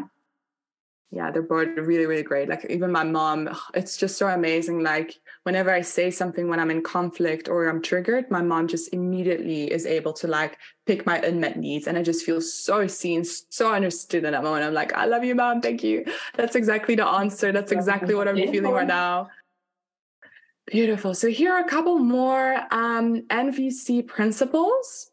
[1.11, 2.49] Yeah, they're both really, really great.
[2.49, 4.81] Like even my mom, it's just so amazing.
[4.81, 8.91] Like whenever I say something when I'm in conflict or I'm triggered, my mom just
[8.95, 10.57] immediately is able to like
[10.87, 11.85] pick my unmet needs.
[11.85, 14.65] And I just feel so seen, so understood in that moment.
[14.65, 15.61] I'm like, I love you, mom.
[15.61, 16.03] Thank you.
[16.35, 17.51] That's exactly the answer.
[17.51, 19.29] That's exactly what I'm feeling right now.
[20.67, 21.13] Beautiful.
[21.13, 25.11] So here are a couple more um, NVC principles.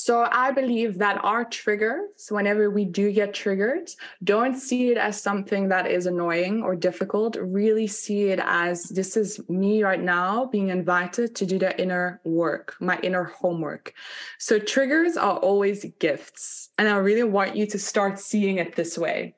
[0.00, 3.90] So I believe that our triggers, whenever we do get triggered,
[4.22, 7.36] don't see it as something that is annoying or difficult.
[7.40, 12.20] Really see it as this is me right now being invited to do the inner
[12.22, 13.92] work, my inner homework.
[14.38, 16.68] So triggers are always gifts.
[16.78, 19.34] And I really want you to start seeing it this way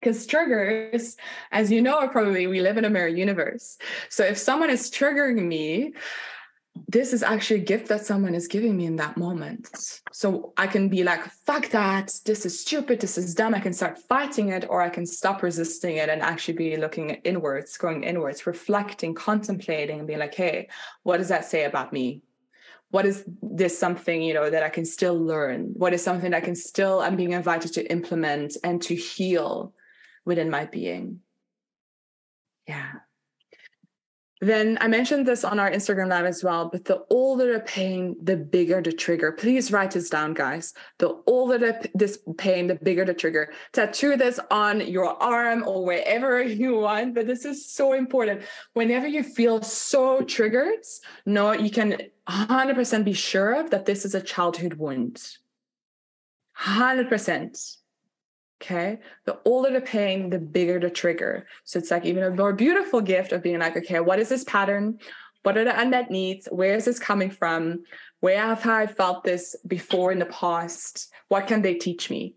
[0.00, 1.16] because triggers
[1.50, 3.78] as you know probably we live in a mirror universe.
[4.08, 5.94] So if someone is triggering me
[6.86, 10.00] this is actually a gift that someone is giving me in that moment.
[10.12, 12.14] So i can be like fuck that.
[12.24, 13.00] This is stupid.
[13.00, 13.54] This is dumb.
[13.54, 17.10] I can start fighting it or i can stop resisting it and actually be looking
[17.24, 20.68] inwards going inwards reflecting contemplating and be like hey
[21.02, 22.22] what does that say about me?
[22.90, 25.72] What is this something you know that i can still learn?
[25.74, 29.72] What is something that i can still i'm being invited to implement and to heal
[30.24, 31.20] within my being.
[32.66, 32.92] Yeah.
[34.40, 38.14] then I mentioned this on our Instagram live as well, but the older the pain,
[38.22, 39.32] the bigger the trigger.
[39.32, 40.74] Please write this down, guys.
[40.98, 43.52] The older the, this pain, the bigger the trigger.
[43.72, 48.42] Tattoo this on your arm or wherever you want, but this is so important.
[48.74, 50.84] Whenever you feel so triggered,
[51.26, 51.96] no, you can
[52.28, 55.20] 100% be sure of that this is a childhood wound.
[56.60, 57.77] 100%.
[58.60, 58.98] Okay.
[59.24, 61.46] The older the pain, the bigger the trigger.
[61.64, 64.44] So it's like even a more beautiful gift of being like, okay, what is this
[64.44, 64.98] pattern?
[65.44, 66.48] What are the unmet needs?
[66.50, 67.84] Where is this coming from?
[68.20, 71.10] Where have I felt this before in the past?
[71.28, 72.34] What can they teach me?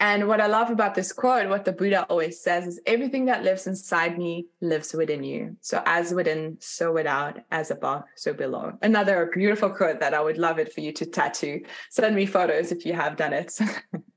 [0.00, 3.44] And what I love about this quote, what the Buddha always says is everything that
[3.44, 5.56] lives inside me lives within you.
[5.60, 8.72] So as within, so without, as above, so below.
[8.82, 11.60] Another beautiful quote that I would love it for you to tattoo.
[11.90, 13.56] Send me photos if you have done it.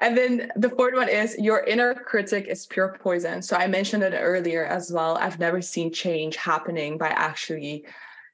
[0.00, 3.42] and then the fourth one is your inner critic is pure poison.
[3.42, 5.16] So I mentioned it earlier as well.
[5.16, 7.86] I've never seen change happening by actually,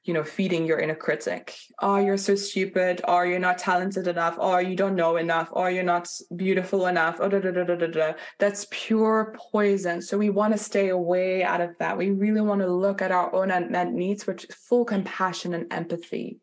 [0.03, 1.55] you know, feeding your inner critic.
[1.79, 5.71] Oh, you're so stupid, or you're not talented enough, or you don't know enough, or
[5.71, 7.17] you're not beautiful enough.
[7.19, 8.13] Oh, da, da, da, da, da, da.
[8.39, 10.01] That's pure poison.
[10.01, 11.97] So we want to stay away out of that.
[11.97, 16.39] We really want to look at our own unmet needs with full compassion and empathy.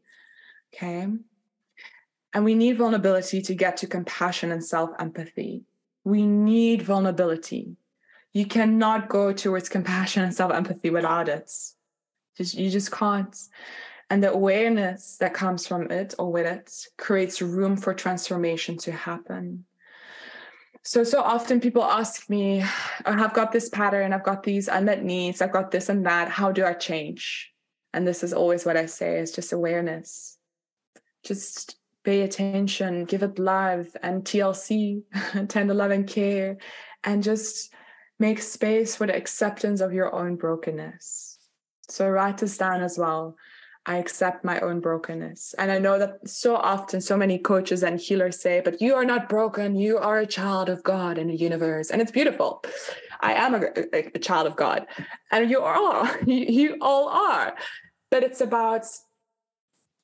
[0.73, 1.09] Okay.
[2.33, 5.65] And we need vulnerability to get to compassion and self empathy.
[6.05, 7.77] We need vulnerability.
[8.33, 11.51] You cannot go towards compassion and self empathy without it.
[12.37, 13.37] Just, you just can't.
[14.09, 18.93] And the awareness that comes from it or with it creates room for transformation to
[18.93, 19.65] happen.
[20.83, 22.67] So, so often people ask me, oh,
[23.05, 26.29] I've got this pattern, I've got these unmet needs, I've got this and that.
[26.29, 27.53] How do I change?
[27.93, 30.39] And this is always what I say is just awareness.
[31.25, 35.03] Just pay attention, give it love and TLC,
[35.49, 36.57] tender love and care,
[37.05, 37.73] and just
[38.19, 41.39] make space for the acceptance of your own brokenness.
[41.89, 43.37] So write this down as well.
[43.87, 45.55] I accept my own brokenness.
[45.59, 49.07] And I know that so often, so many coaches and healers say, but you are
[49.07, 49.75] not broken.
[49.75, 51.91] You are a child of God in the universe.
[51.91, 52.63] And it's beautiful.
[53.21, 53.63] I am a,
[53.95, 54.87] a, a child of God.
[55.31, 57.57] And you are, you, you all are.
[58.11, 58.85] But it's about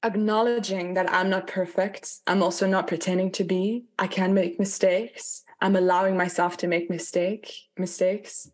[0.07, 2.21] acknowledging that I'm not perfect.
[2.27, 3.85] I'm also not pretending to be.
[3.99, 5.45] I can make mistakes.
[5.61, 8.51] I'm allowing myself to make mistake mistakes.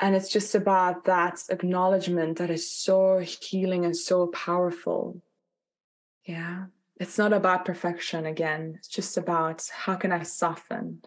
[0.00, 5.22] And it's just about that acknowledgement that is so healing and so powerful.
[6.24, 6.66] Yeah.
[7.00, 8.74] It's not about perfection again.
[8.78, 11.02] It's just about how can I soften.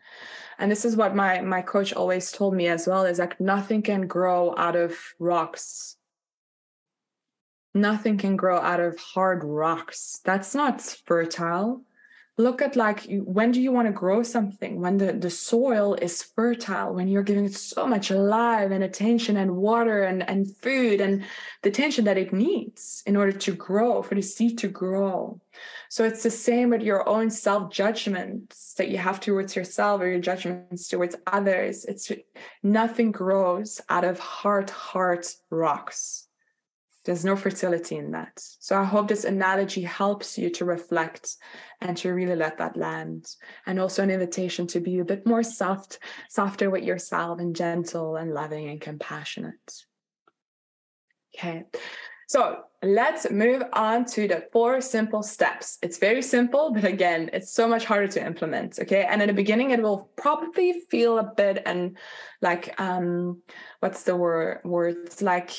[0.57, 3.81] And this is what my my coach always told me as well is like nothing
[3.81, 5.97] can grow out of rocks
[7.73, 10.19] nothing can grow out of hard rocks.
[10.23, 11.83] That's not fertile.
[12.37, 14.79] Look at like when do you want to grow something?
[14.81, 19.37] When the, the soil is fertile, when you're giving it so much life and attention
[19.37, 21.23] and water and, and food and
[21.61, 25.39] the attention that it needs in order to grow, for the seed to grow.
[25.89, 30.21] So it's the same with your own self-judgments that you have towards yourself or your
[30.21, 31.85] judgments towards others.
[31.85, 32.11] It's
[32.63, 36.27] nothing grows out of hard, hard rocks
[37.05, 38.31] there's no fertility in that.
[38.35, 41.35] So I hope this analogy helps you to reflect
[41.79, 43.27] and to really let that land.
[43.65, 48.17] And also an invitation to be a bit more soft, softer with yourself and gentle
[48.17, 49.85] and loving and compassionate.
[51.35, 51.65] Okay.
[52.27, 55.77] So let's move on to the four simple steps.
[55.81, 58.79] It's very simple, but again, it's so much harder to implement.
[58.79, 59.03] Okay.
[59.03, 61.97] And in the beginning, it will probably feel a bit and
[62.41, 63.41] like um
[63.81, 65.51] what's the word words like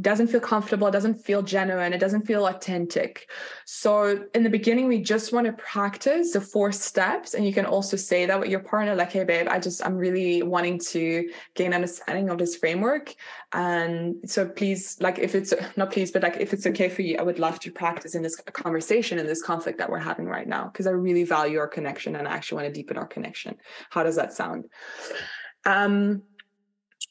[0.00, 3.28] doesn't feel comfortable, it doesn't feel genuine, it doesn't feel authentic.
[3.66, 7.34] So in the beginning, we just want to practice the four steps.
[7.34, 9.96] And you can also say that with your partner, like, hey babe, I just I'm
[9.96, 13.14] really wanting to gain understanding of this framework.
[13.52, 17.18] And so please, like if it's not please, but like if it's okay for you,
[17.18, 20.48] I would love to practice in this conversation in this conflict that we're having right
[20.48, 20.68] now.
[20.68, 23.56] Because I really value our connection and I actually want to deepen our connection.
[23.90, 24.64] How does that sound?
[25.66, 26.22] Um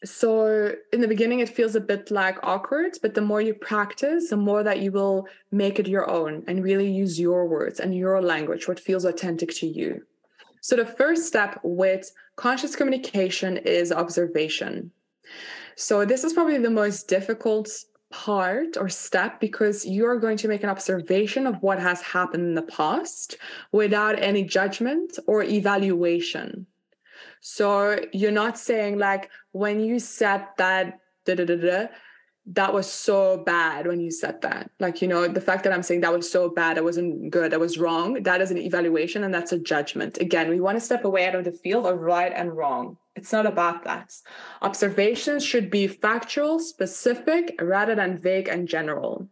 [0.04, 4.30] so in the beginning it feels a bit like awkward but the more you practice
[4.30, 7.96] the more that you will make it your own and really use your words and
[7.96, 10.02] your language what feels authentic to you.
[10.62, 14.92] So the first step with conscious communication is observation.
[15.76, 17.70] So this is probably the most difficult
[18.12, 22.56] part or step because you're going to make an observation of what has happened in
[22.56, 23.38] the past
[23.72, 26.68] without any judgment or evaluation
[27.42, 31.88] so you're not saying like when you said that da da da da,
[32.46, 34.72] that was so bad when you said that.
[34.80, 37.52] Like, you know, the fact that I'm saying that was so bad, that wasn't good,
[37.52, 40.20] that was wrong, that is an evaluation and that's a judgment.
[40.20, 42.98] Again, we want to step away out of the field of right and wrong.
[43.16, 44.14] It's not about that.
[44.62, 49.28] Observations should be factual, specific, rather than vague and general.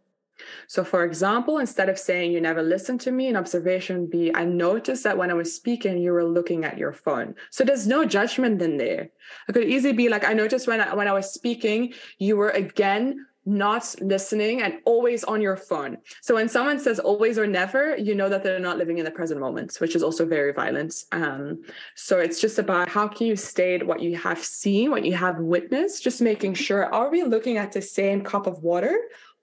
[0.66, 4.44] So, for example, instead of saying you never listened to me, an observation be I
[4.44, 7.34] noticed that when I was speaking, you were looking at your phone.
[7.50, 9.10] So there's no judgment in there.
[9.48, 12.50] It could easily be like I noticed when I, when I was speaking, you were
[12.50, 15.96] again not listening and always on your phone.
[16.20, 19.10] So when someone says always or never, you know that they're not living in the
[19.10, 21.04] present moment, which is also very violent.
[21.12, 21.62] Um,
[21.94, 25.38] so it's just about how can you state what you have seen, what you have
[25.38, 28.96] witnessed, just making sure are we looking at the same cup of water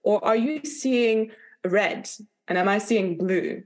[0.04, 1.32] or are you seeing
[1.66, 2.10] red
[2.48, 3.64] and am I seeing blue?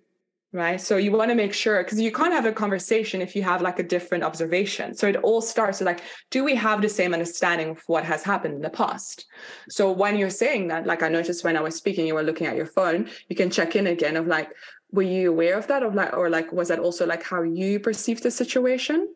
[0.54, 0.82] Right.
[0.82, 3.62] So you want to make sure because you can't have a conversation if you have
[3.62, 4.94] like a different observation.
[4.94, 8.22] So it all starts with like, do we have the same understanding of what has
[8.22, 9.28] happened in the past?
[9.70, 12.48] So when you're saying that, like I noticed when I was speaking, you were looking
[12.48, 14.50] at your phone, you can check in again of like,
[14.92, 15.84] were you aware of that?
[15.84, 19.08] Of like, or like, was that also like how you perceived the situation?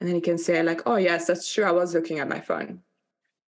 [0.00, 1.64] And then you can say, like, oh yes, that's true.
[1.64, 2.80] I was looking at my phone.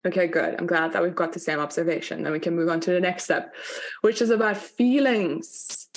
[0.07, 0.57] Okay, good.
[0.59, 2.23] I'm glad that we've got the same observation.
[2.23, 3.55] Then we can move on to the next step,
[4.03, 5.89] which is about feelings.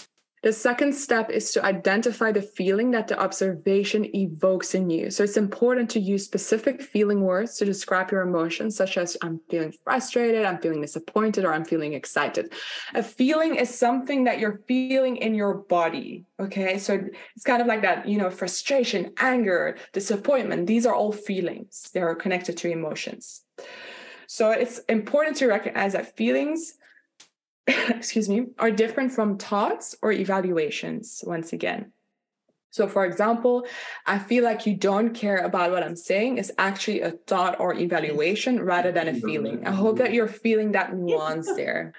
[0.44, 5.10] The second step is to identify the feeling that the observation evokes in you.
[5.10, 9.42] So it's important to use specific feeling words to describe your emotions, such as I'm
[9.50, 12.54] feeling frustrated, I'm feeling disappointed, or I'm feeling excited.
[12.94, 16.24] A feeling is something that you're feeling in your body.
[16.40, 16.78] Okay.
[16.78, 17.04] So
[17.36, 20.68] it's kind of like that, you know, frustration, anger, disappointment.
[20.68, 23.44] These are all feelings, they are connected to emotions.
[24.28, 26.76] So it's important to recognize that feelings,
[27.68, 31.94] excuse me, are different from thoughts or evaluations once again.
[32.70, 33.66] So, for example,
[34.06, 37.74] I feel like you don't care about what I'm saying is actually a thought or
[37.74, 39.66] evaluation rather than a feeling.
[39.66, 41.94] I hope that you're feeling that nuance there.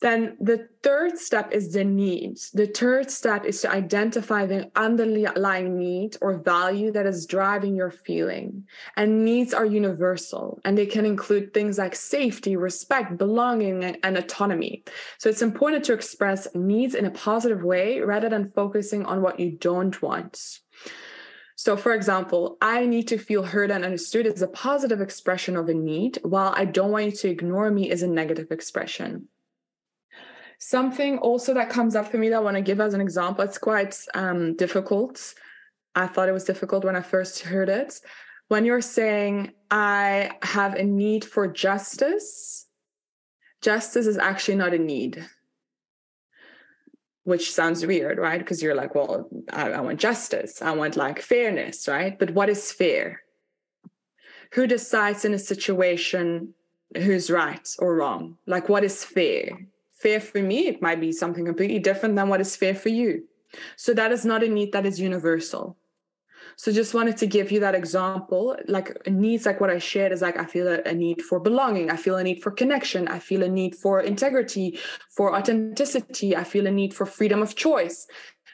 [0.00, 2.38] Then the third step is the need.
[2.54, 7.90] The third step is to identify the underlying need or value that is driving your
[7.90, 8.68] feeling.
[8.96, 14.84] And needs are universal and they can include things like safety, respect, belonging, and, autonomy.
[15.18, 19.38] So it's important to express needs in a positive way rather than focusing on what
[19.40, 20.60] you don't want.
[21.56, 25.68] So, for example, I need to feel heard and understood is a positive expression of
[25.68, 29.28] a need, while I don't want you to ignore me is a negative expression.
[30.58, 33.44] Something also that comes up for me that I want to give as an example,
[33.44, 35.34] it's quite um, difficult.
[35.94, 38.00] I thought it was difficult when I first heard it.
[38.48, 42.66] When you're saying, I have a need for justice,
[43.62, 45.24] justice is actually not a need,
[47.24, 48.38] which sounds weird, right?
[48.38, 52.18] Because you're like, well, I, I want justice, I want like fairness, right?
[52.18, 53.22] But what is fair?
[54.54, 56.54] Who decides in a situation
[56.96, 58.38] who's right or wrong?
[58.46, 59.50] Like, what is fair?
[60.00, 63.24] Fair for me, it might be something completely different than what is fair for you.
[63.76, 65.76] So that is not a need that is universal.
[66.56, 68.56] So just wanted to give you that example.
[68.66, 71.96] Like needs like what I shared is like I feel a, need for belonging, I
[71.96, 74.78] feel a need for connection, I feel a need for integrity,
[75.16, 78.06] for authenticity, I feel a need for freedom of choice.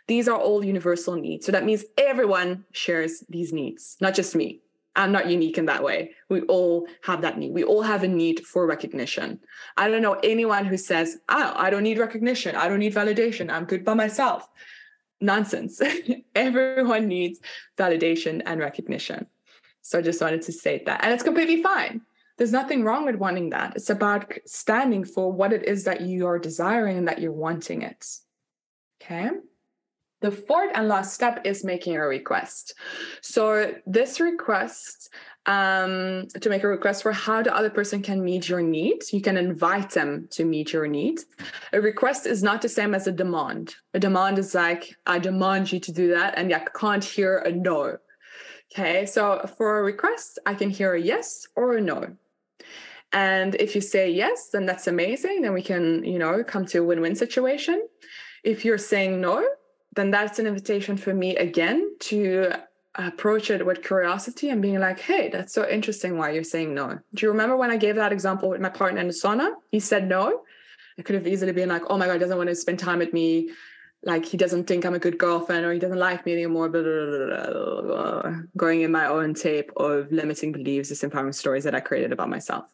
[0.07, 1.47] These are all universal needs.
[1.47, 4.61] So that means everyone shares these needs, not just me.
[4.97, 6.13] I'm not unique in that way.
[6.29, 7.53] We all have that need.
[7.53, 9.41] We all have a need for recognition.
[9.77, 12.55] I don't know anyone who says, oh, I don't need recognition.
[12.55, 13.51] I don't need validation.
[13.51, 14.49] I'm good by myself.
[15.21, 15.81] Nonsense.
[16.35, 17.41] Everyone needs
[17.77, 19.27] validation and recognition.
[19.83, 21.03] So I just wanted to state that.
[21.03, 22.03] And it's completely fine.
[22.37, 23.75] There's nothing wrong with wanting that.
[23.77, 27.83] It's about standing for what it is that you are desiring and that you're wanting
[27.83, 28.07] it.
[29.03, 29.31] Okay.
[30.25, 32.73] The fourth and last step is making a request.
[33.21, 35.11] So this request
[35.45, 39.13] um, to make a request for how the other person can meet your needs.
[39.13, 41.27] You can invite them to meet your needs.
[41.75, 43.75] A request is not the same as a demand.
[43.93, 47.53] A demand is like, I demand you to do that, and I can't hear a
[47.53, 47.99] no.
[48.73, 52.17] Okay, so for a request, I can hear a yes or a no.
[53.13, 55.43] And if you say yes, then that's amazing.
[55.43, 57.87] Then we can, you know, come to a win win situation.
[58.43, 59.47] If you're saying no,
[59.95, 62.59] then that's an invitation for me again to uh,
[63.07, 66.99] approach it with curiosity and being like, hey, that's so interesting why you're saying no.
[67.15, 69.53] Do you remember when I gave that example with my partner in the sauna?
[69.71, 70.43] He said no.
[70.99, 72.99] I could have easily been like, oh my God, he doesn't want to spend time
[72.99, 73.51] with me.
[74.05, 76.69] Like he doesn't think I'm a good girlfriend or he doesn't like me anymore.
[76.69, 81.81] Blah, blah, blah, Going in my own tape of limiting beliefs, disempowering stories that I
[81.81, 82.67] created about myself.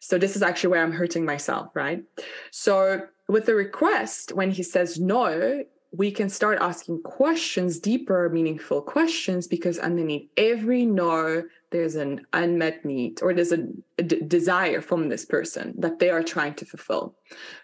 [0.00, 2.04] So this is actually where I'm hurting myself, right?
[2.50, 5.64] So with the request, when he says no,
[5.96, 12.84] we can start asking questions, deeper, meaningful questions, because underneath every no, there's an unmet
[12.84, 13.66] need or there's a,
[13.98, 17.14] a d- desire from this person that they are trying to fulfill.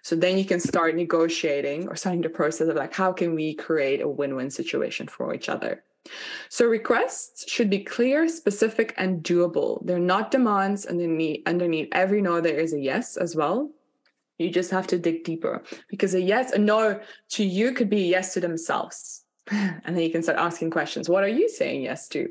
[0.02, 3.54] So then you can start negotiating or starting the process of like, how can we
[3.54, 5.82] create a win win situation for each other?
[6.48, 9.84] So requests should be clear, specific, and doable.
[9.84, 13.70] They're not demands, and underneath, underneath every no, there is a yes as well.
[14.40, 18.04] You just have to dig deeper because a yes, a no to you could be
[18.04, 19.24] a yes to themselves.
[19.52, 21.08] And then you can start asking questions.
[21.08, 22.28] What are you saying yes to?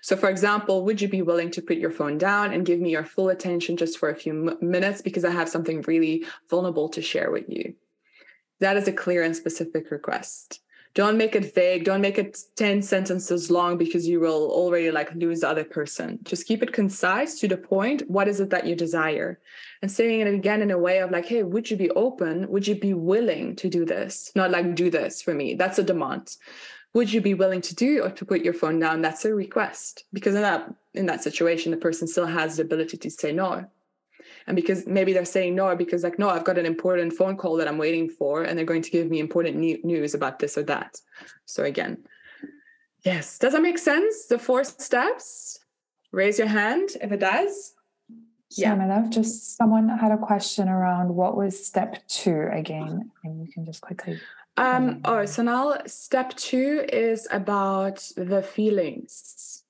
[0.00, 2.90] So, for example, would you be willing to put your phone down and give me
[2.90, 7.02] your full attention just for a few minutes because I have something really vulnerable to
[7.02, 7.74] share with you?
[8.60, 10.60] That is a clear and specific request
[10.94, 11.84] don't make it vague.
[11.84, 16.20] Don't make it 10 sentences long because you will already like lose the other person.
[16.22, 18.08] Just keep it concise to the point.
[18.08, 19.40] What is it that you desire?
[19.82, 22.48] And saying it again in a way of like hey would you be open?
[22.48, 24.30] Would you be willing to do this?
[24.36, 25.54] Not like do this for me.
[25.54, 26.36] That's a demand.
[26.94, 29.02] Would you be willing to do or to put your phone down?
[29.02, 30.04] That's a request.
[30.12, 33.66] Because in that in that situation the person still has the ability to say no
[34.46, 37.56] and because maybe they're saying no because like no i've got an important phone call
[37.56, 40.62] that i'm waiting for and they're going to give me important news about this or
[40.64, 41.00] that.
[41.46, 42.04] So again
[43.04, 44.26] yes does that make sense?
[44.26, 45.60] The four steps?
[46.12, 47.74] Raise your hand if it does.
[48.56, 48.76] Yeah.
[48.76, 49.10] my love.
[49.10, 53.80] Just someone had a question around what was step two again and you can just
[53.80, 54.20] quickly
[54.56, 59.64] um oh so now step two is about the feelings.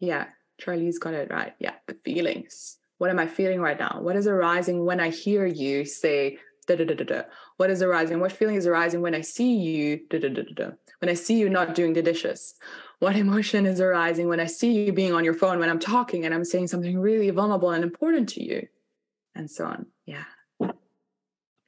[0.00, 0.26] Yeah
[0.58, 1.54] charlie's got it right.
[1.58, 3.98] Yeah the feelings what am I feeling right now?
[4.00, 7.22] What is arising when I hear you say da da da da da?
[7.56, 8.20] What is arising?
[8.20, 10.70] What feeling is arising when I see you da da da da da?
[11.00, 12.54] When I see you not doing the dishes?
[12.98, 16.24] What emotion is arising when I see you being on your phone when I'm talking
[16.24, 18.66] and I'm saying something really vulnerable and important to you?
[19.34, 19.86] And so on.
[20.04, 20.24] Yeah.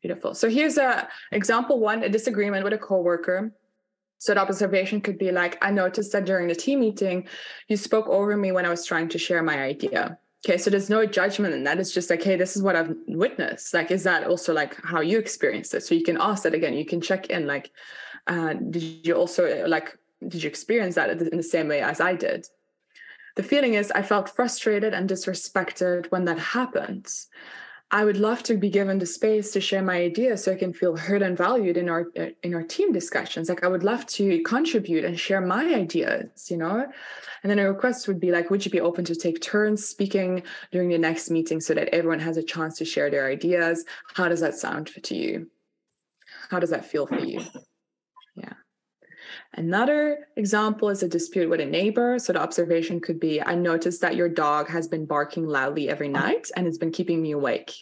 [0.03, 0.35] Beautiful.
[0.35, 3.53] So here's a example one, a disagreement with a coworker.
[4.19, 7.29] So the observation could be like, I noticed that during the team meeting,
[7.69, 10.91] you spoke over me when I was trying to share my idea okay so there's
[10.91, 11.79] no judgment in that.
[11.79, 13.75] It's just like hey this is what i've witnessed.
[13.75, 15.83] Like is that also like how you experienced it?
[15.83, 16.75] So you can ask that again.
[16.75, 17.71] You can check in like
[18.27, 22.15] uh, did you also like did you experience that in the same way as i
[22.15, 22.47] did?
[23.37, 27.09] The feeling is i felt frustrated and disrespected when that happened
[27.93, 30.73] I would love to be given the space to share my ideas so I can
[30.73, 32.07] feel heard and valued in our
[32.43, 33.49] in our team discussions.
[33.49, 36.87] Like I would love to contribute and share my ideas, you know.
[37.43, 40.45] And then a request would be like, would you be open to take turns speaking
[40.71, 43.85] during the next meeting so that everyone has a chance to share their ideas?
[44.15, 45.51] How does that sound to you?
[46.49, 47.41] How does that feel for you?
[49.55, 52.19] Another example is a dispute with a neighbor.
[52.19, 56.09] So the observation could be I noticed that your dog has been barking loudly every
[56.09, 56.13] oh.
[56.13, 57.75] night and it's been keeping me awake.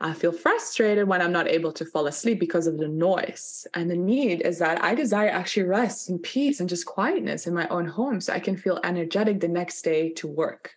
[0.00, 3.66] I feel frustrated when I'm not able to fall asleep because of the noise.
[3.74, 7.54] And the need is that I desire actually rest and peace and just quietness in
[7.54, 10.75] my own home so I can feel energetic the next day to work.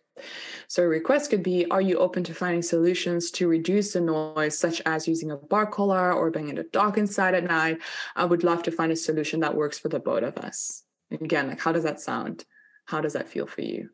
[0.67, 4.57] So a request could be, are you open to finding solutions to reduce the noise,
[4.57, 7.80] such as using a bar collar or bringing the dog inside at night?
[8.15, 10.84] I would love to find a solution that works for the both of us.
[11.11, 12.45] Again, like how does that sound?
[12.86, 13.89] How does that feel for you?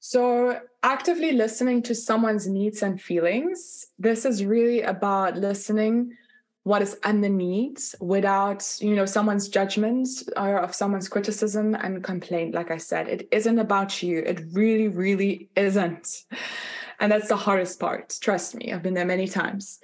[0.00, 6.16] So, actively listening to someone's needs and feelings, this is really about listening
[6.64, 12.70] what is underneath without you know someone's judgments or of someone's criticism and complaint like
[12.70, 14.18] i said it isn't about you.
[14.18, 16.24] It really really isn't.
[17.00, 18.16] And that's the hardest part.
[18.20, 19.80] Trust me i've been there many times.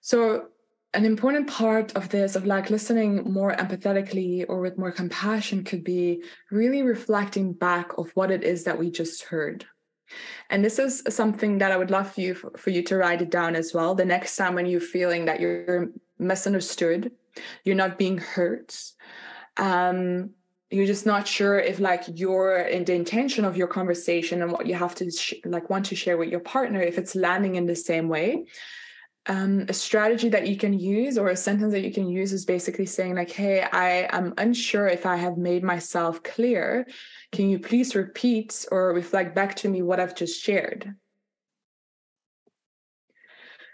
[0.00, 0.48] So
[0.94, 5.82] an important part of this of like listening more empathetically or with more compassion could
[5.82, 9.64] be really reflecting back of what it is that we just heard
[10.50, 13.30] and this is something that I would love for you for, you to write it
[13.30, 13.94] down as well.
[13.94, 17.12] The next time when you're feeling that you're misunderstood,
[17.64, 18.78] you're not being hurt,
[19.56, 20.30] um,
[20.72, 24.66] you're just not sure if like you're in the intention of your conversation and what
[24.66, 27.66] you have to sh- like want to share with your partner if it's landing in
[27.66, 28.46] the same way
[29.26, 32.44] um, a strategy that you can use or a sentence that you can use is
[32.44, 36.86] basically saying like hey i am unsure if i have made myself clear
[37.32, 40.94] can you please repeat or reflect back to me what i've just shared?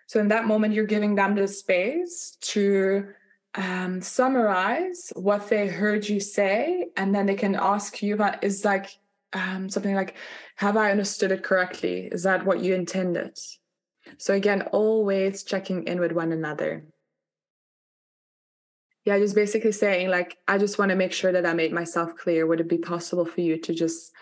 [0.06, 3.08] So in that moment you're giving them the space to
[3.54, 8.64] um, summarize what they heard you say and then they can ask you about is
[8.64, 8.90] like
[9.32, 10.14] um, something like
[10.56, 12.08] have i understood it correctly?
[12.10, 13.38] Is that what you intended?
[14.16, 16.84] So again, always checking in with one another.
[19.08, 22.14] Yeah, just basically saying like, I just want to make sure that I made myself
[22.14, 22.46] clear.
[22.46, 24.12] Would it be possible for you to just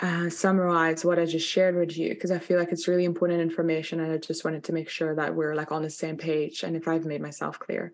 [0.00, 3.42] uh, summarize what I just shared with you because I feel like it's really important
[3.42, 6.62] information and I just wanted to make sure that we're like on the same page
[6.62, 7.92] and if I've made myself clear.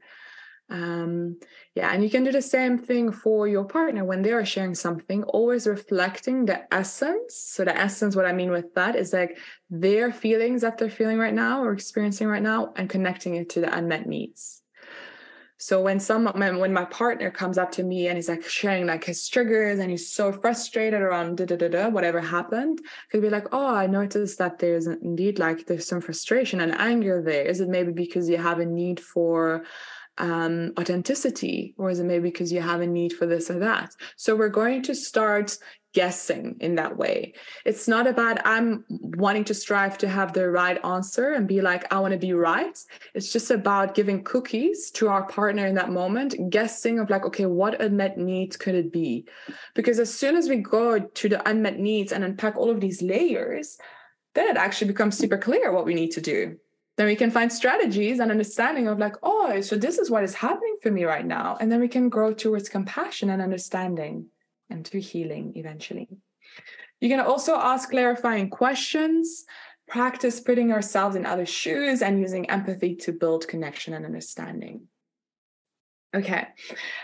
[0.70, 1.40] Um,
[1.74, 4.76] yeah, and you can do the same thing for your partner when they are sharing
[4.76, 7.34] something, always reflecting the essence.
[7.34, 9.36] So, the essence, what I mean with that is like
[9.68, 13.60] their feelings that they're feeling right now or experiencing right now and connecting it to
[13.60, 14.62] the unmet needs.
[15.58, 19.04] So when someone when my partner comes up to me and he's like sharing like
[19.04, 22.80] his triggers and he's so frustrated around da da da da whatever happened,
[23.10, 27.22] could be like, oh, I noticed that there's indeed like there's some frustration and anger
[27.22, 27.44] there.
[27.44, 29.64] Is it maybe because you have a need for
[30.18, 33.90] um, authenticity, or is it maybe because you have a need for this or that?
[34.16, 35.56] So we're going to start
[35.96, 37.32] guessing in that way.
[37.64, 41.90] It's not about I'm wanting to strive to have the right answer and be like,
[41.90, 42.78] I want to be right.
[43.14, 47.46] It's just about giving cookies to our partner in that moment, guessing of like, okay,
[47.46, 49.26] what unmet needs could it be?
[49.74, 53.00] Because as soon as we go to the unmet needs and unpack all of these
[53.00, 53.78] layers,
[54.34, 56.58] then it actually becomes super clear what we need to do
[56.96, 60.34] then we can find strategies and understanding of like oh so this is what is
[60.34, 64.26] happening for me right now and then we can grow towards compassion and understanding
[64.70, 66.08] and to healing eventually
[67.00, 69.44] you can also ask clarifying questions
[69.88, 74.88] practice putting ourselves in other shoes and using empathy to build connection and understanding
[76.14, 76.46] Okay.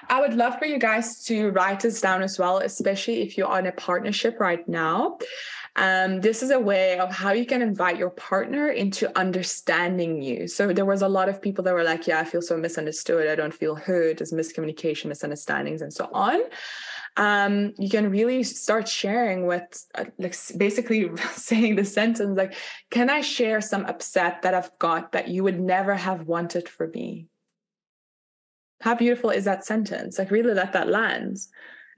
[0.08, 3.48] I would love for you guys to write this down as well, especially if you're
[3.48, 5.18] on a partnership right now.
[5.76, 10.48] Um, this is a way of how you can invite your partner into understanding you.
[10.48, 13.28] So there was a lot of people that were like, yeah, I feel so misunderstood.
[13.28, 14.18] I don't feel heard.
[14.18, 16.40] There's miscommunication, misunderstandings, and so on.
[17.16, 22.54] Um, you can really start sharing with uh, like basically saying the sentence like,
[22.90, 26.88] can I share some upset that I've got that you would never have wanted for
[26.88, 27.28] me?
[28.80, 30.18] How beautiful is that sentence?
[30.18, 31.38] Like really let that land.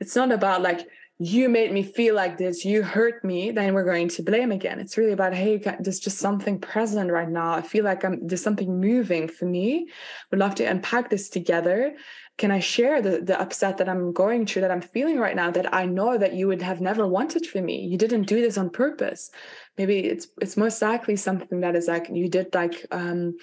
[0.01, 0.87] It's not about like
[1.19, 4.81] you made me feel like this, you hurt me, then we're going to blame again.
[4.81, 7.53] It's really about, hey, there's just something present right now.
[7.53, 9.89] I feel like I'm, there's something moving for me.
[10.31, 11.95] We'd love to unpack this together.
[12.37, 15.51] Can I share the, the upset that I'm going through, that I'm feeling right now,
[15.53, 17.87] that I know that you would have never wanted for me?
[17.87, 19.31] You didn't do this on purpose.
[19.79, 23.37] Maybe it's it's most likely something that is like you did like um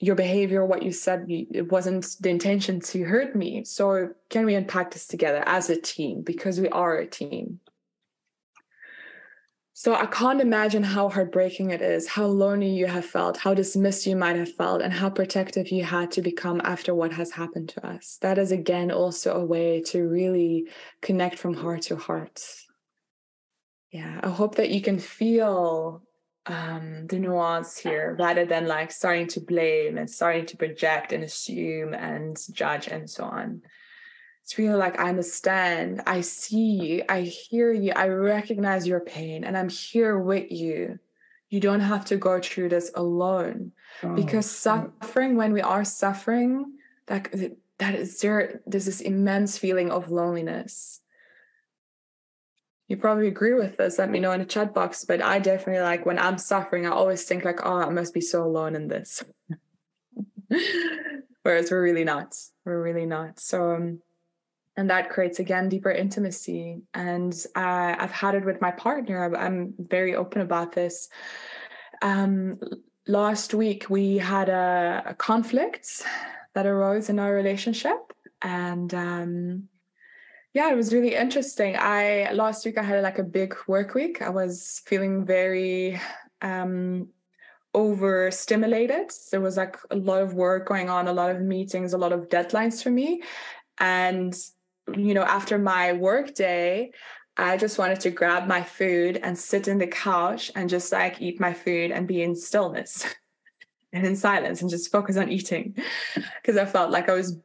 [0.00, 3.64] your behavior, what you said, it wasn't the intention to hurt me.
[3.64, 6.22] So, can we unpack this together as a team?
[6.22, 7.58] Because we are a team.
[9.80, 14.08] So, I can't imagine how heartbreaking it is, how lonely you have felt, how dismissed
[14.08, 17.68] you might have felt, and how protective you had to become after what has happened
[17.68, 18.18] to us.
[18.20, 20.66] That is, again, also a way to really
[21.00, 22.42] connect from heart to heart.
[23.92, 26.02] Yeah, I hope that you can feel
[26.46, 31.22] um, the nuance here rather than like starting to blame and starting to project and
[31.22, 33.62] assume and judge and so on.
[34.48, 39.44] It's really like, I understand, I see you, I hear you, I recognize your pain,
[39.44, 40.98] and I'm here with you.
[41.50, 43.72] You don't have to go through this alone.
[44.02, 46.78] Oh, because suffering, when we are suffering,
[47.08, 47.30] that,
[47.76, 51.02] that is there, there's this immense feeling of loneliness.
[52.86, 55.82] You probably agree with this let me know in the chat box but i definitely
[55.82, 58.88] like when i'm suffering i always think like oh i must be so alone in
[58.88, 59.22] this.
[61.42, 62.34] Whereas we're really not.
[62.64, 63.40] We're really not.
[63.40, 64.00] So um,
[64.78, 69.74] and that creates again deeper intimacy and uh, i've had it with my partner i'm
[69.78, 71.08] very open about this
[72.00, 72.58] um,
[73.06, 76.04] last week we had a, a conflict
[76.54, 77.98] that arose in our relationship
[78.40, 79.68] and um,
[80.54, 81.76] yeah, it was really interesting.
[81.78, 84.22] I last week I had like a big work week.
[84.22, 86.00] I was feeling very
[86.42, 87.08] um
[87.74, 89.12] overstimulated.
[89.30, 92.12] There was like a lot of work going on, a lot of meetings, a lot
[92.12, 93.22] of deadlines for me.
[93.78, 94.34] And
[94.96, 96.92] you know, after my work day,
[97.36, 101.22] I just wanted to grab my food and sit in the couch and just like
[101.22, 103.06] eat my food and be in stillness
[103.92, 105.76] and in silence and just focus on eating
[106.14, 107.38] because I felt like I was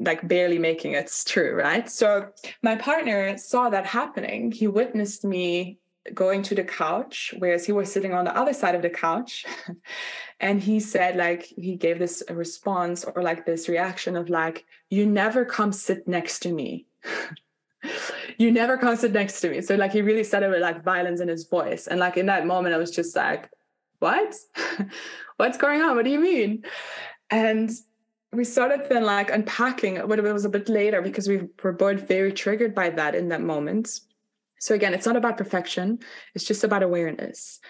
[0.00, 1.88] like barely making it through, right?
[1.88, 2.28] So
[2.62, 4.52] my partner saw that happening.
[4.52, 5.78] He witnessed me
[6.14, 9.44] going to the couch, whereas he was sitting on the other side of the couch.
[10.40, 15.06] and he said, like, he gave this response or like this reaction of like, you
[15.06, 16.86] never come sit next to me.
[18.38, 19.60] you never come sit next to me.
[19.60, 21.86] So like he really said it with like violence in his voice.
[21.86, 23.50] And like in that moment, I was just like,
[23.98, 24.34] what?
[25.36, 25.96] What's going on?
[25.96, 26.64] What do you mean?
[27.30, 27.70] And
[28.32, 32.06] we started then like unpacking but it was a bit later because we were both
[32.06, 34.00] very triggered by that in that moment
[34.58, 35.98] so again it's not about perfection
[36.34, 37.60] it's just about awareness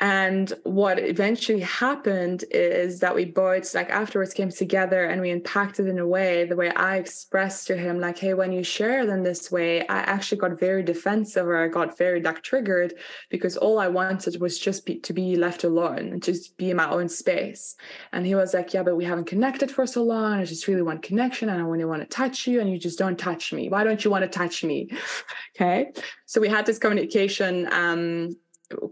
[0.00, 5.88] And what eventually happened is that we both, like, afterwards came together and we impacted
[5.88, 9.22] in a way, the way I expressed to him, like, hey, when you share in
[9.24, 12.94] this way, I actually got very defensive or I got very, like, triggered
[13.28, 16.76] because all I wanted was just be, to be left alone and just be in
[16.76, 17.74] my own space.
[18.12, 20.34] And he was like, yeah, but we haven't connected for so long.
[20.34, 23.00] I just really want connection and I really want to touch you and you just
[23.00, 23.68] don't touch me.
[23.68, 24.90] Why don't you want to touch me?
[25.56, 25.90] okay.
[26.26, 27.68] So we had this communication.
[27.72, 28.36] Um,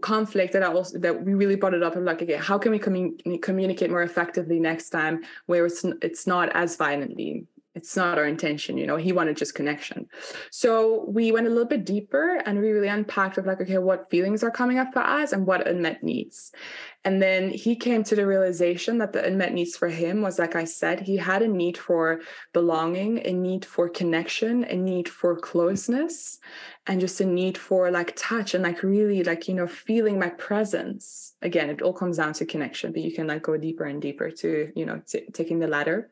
[0.01, 1.95] conflict that I also that we really brought it up.
[1.95, 6.25] I'm like, okay, how can we commun- communicate more effectively next time where it's it's
[6.27, 7.45] not as violently?
[7.77, 8.97] It's not our intention, you know.
[8.97, 9.99] He wanted just connection,
[10.51, 14.09] so we went a little bit deeper and we really unpacked of like, okay, what
[14.09, 16.51] feelings are coming up for us and what unmet needs,
[17.07, 20.55] and then he came to the realization that the unmet needs for him was, like
[20.55, 22.19] I said, he had a need for
[22.51, 26.39] belonging, a need for connection, a need for closeness,
[26.87, 30.29] and just a need for like touch and like really like, you know, feeling my
[30.29, 31.35] presence.
[31.41, 34.31] Again, it all comes down to connection, but you can like go deeper and deeper
[34.31, 36.09] to, you know, t- taking the ladder.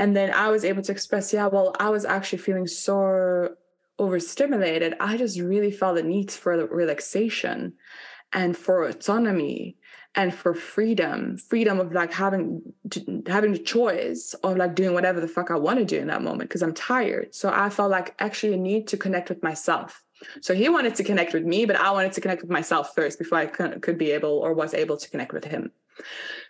[0.00, 3.50] And then I was able to express, yeah, well, I was actually feeling so
[3.98, 4.94] overstimulated.
[4.98, 7.74] I just really felt the need for relaxation
[8.32, 9.76] and for autonomy
[10.14, 12.62] and for freedom freedom of like having
[13.26, 16.22] having the choice of like doing whatever the fuck i want to do in that
[16.22, 17.32] moment because i'm tired.
[17.32, 20.02] So i felt like actually a need to connect with myself.
[20.40, 23.18] So he wanted to connect with me but i wanted to connect with myself first
[23.18, 25.70] before i could be able or was able to connect with him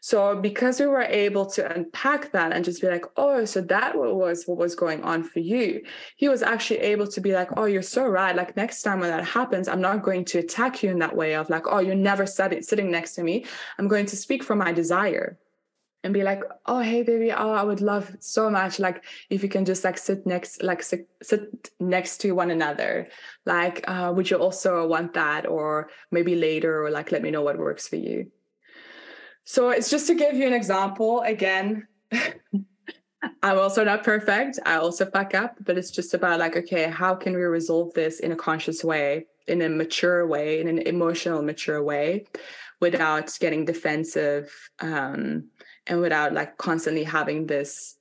[0.01, 3.97] so because we were able to unpack that and just be like, oh, so that
[3.97, 5.83] was what was going on for you,
[6.17, 8.35] he was actually able to be like, oh, you're so right.
[8.35, 11.35] Like next time when that happens, I'm not going to attack you in that way
[11.35, 13.45] of like, oh, you're never sitting next to me.
[13.79, 15.39] I'm going to speak from my desire
[16.03, 19.49] and be like oh hey baby oh i would love so much like if you
[19.49, 23.09] can just like sit next like sit, sit next to one another
[23.45, 27.43] like uh, would you also want that or maybe later or like let me know
[27.43, 28.31] what works for you
[29.45, 31.87] so it's just to give you an example again.
[33.43, 34.59] I'm also not perfect.
[34.65, 38.21] I also fuck up, but it's just about like, okay, how can we resolve this
[38.21, 42.27] in a conscious way, in a mature way, in an emotional, mature way,
[42.81, 45.49] without getting defensive um,
[45.87, 47.97] and without like constantly having this,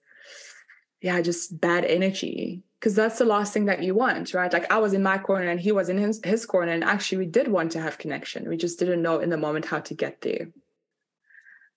[1.02, 2.64] yeah, just bad energy.
[2.80, 4.54] Because that's the last thing that you want, right?
[4.54, 7.18] Like I was in my corner and he was in his, his corner, and actually
[7.18, 8.48] we did want to have connection.
[8.48, 10.48] We just didn't know in the moment how to get there.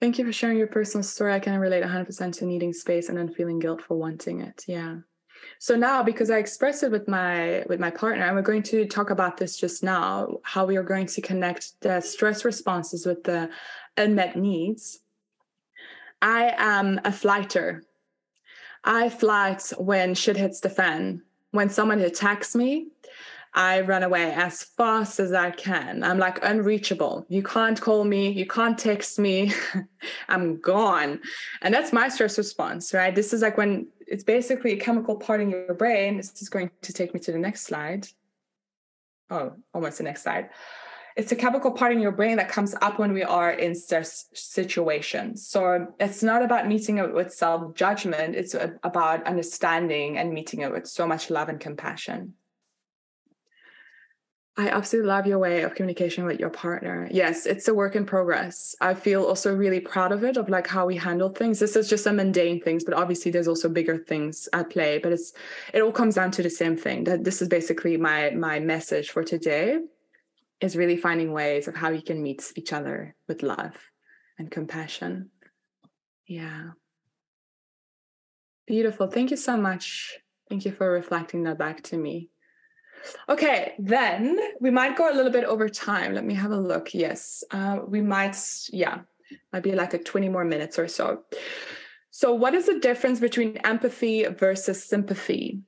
[0.03, 1.33] Thank you for sharing your personal story.
[1.33, 4.65] I can relate 100% to needing space and then feeling guilt for wanting it.
[4.67, 4.97] Yeah.
[5.61, 8.85] So now, because I expressed it with my with my partner, and we're going to
[8.85, 13.23] talk about this just now, how we are going to connect the stress responses with
[13.23, 13.49] the
[13.97, 14.99] unmet needs.
[16.21, 17.85] I am a flighter.
[18.83, 21.23] I flight when shit hits the fan.
[21.53, 22.89] When someone attacks me,
[23.55, 26.03] I run away as fast as I can.
[26.03, 27.27] I'm like unreachable.
[27.29, 29.53] You can't call me, you can't text me.
[30.29, 31.21] I'm gone.
[31.61, 33.15] And that's my stress response, right?
[33.15, 36.17] This is like when it's basically a chemical part in your brain.
[36.17, 38.09] This is going to take me to the next slide.
[39.29, 40.49] Oh, almost the next slide.
[41.15, 44.27] It's a chemical part in your brain that comes up when we are in stress
[44.33, 45.47] situations.
[45.47, 50.73] So it's not about meeting it with self judgment, it's about understanding and meeting it
[50.73, 52.35] with so much love and compassion.
[54.57, 57.09] I absolutely love your way of communication with your partner.
[57.11, 58.75] Yes, it's a work in progress.
[58.83, 61.59] I feel also really proud of it, of like how we handle things.
[61.59, 64.99] This is just some mundane things, but obviously there's also bigger things at play.
[64.99, 65.33] But it's
[65.73, 67.05] it all comes down to the same thing.
[67.05, 69.79] That this is basically my my message for today
[70.61, 73.75] is really finding ways of how you can meet each other with love
[74.39, 75.31] and compassion.
[76.27, 76.73] Yeah.
[78.67, 79.07] Beautiful.
[79.07, 80.19] Thank you so much.
[80.51, 82.29] Thank you for reflecting that back to me.
[83.29, 86.15] Okay, then we might go a little bit over time.
[86.15, 86.95] Let me have a look.
[86.95, 88.37] Yes, uh, we might,
[88.73, 89.01] yeah,
[89.53, 91.23] might be like a 20 more minutes or so.
[92.11, 95.61] So, what is the difference between empathy versus sympathy?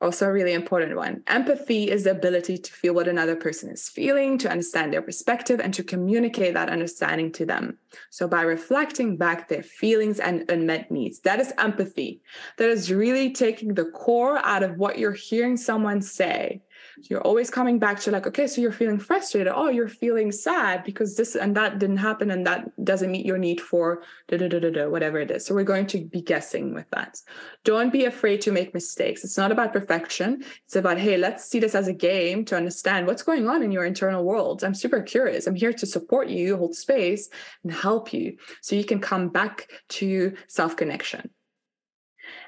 [0.00, 1.22] Also, a really important one.
[1.28, 5.60] Empathy is the ability to feel what another person is feeling, to understand their perspective,
[5.60, 7.78] and to communicate that understanding to them.
[8.10, 12.20] So, by reflecting back their feelings and unmet needs, that is empathy.
[12.56, 16.62] That is really taking the core out of what you're hearing someone say
[17.08, 19.52] you're always coming back to like okay so you're feeling frustrated.
[19.54, 23.38] Oh you're feeling sad because this and that didn't happen and that doesn't meet your
[23.38, 25.44] need for da, da, da, da, da, whatever it is.
[25.44, 27.20] So we're going to be guessing with that.
[27.64, 29.24] Don't be afraid to make mistakes.
[29.24, 30.44] It's not about perfection.
[30.64, 33.72] It's about hey let's see this as a game to understand what's going on in
[33.72, 34.64] your internal world.
[34.64, 35.46] I'm super curious.
[35.46, 37.28] I'm here to support you hold space
[37.62, 41.30] and help you so you can come back to self connection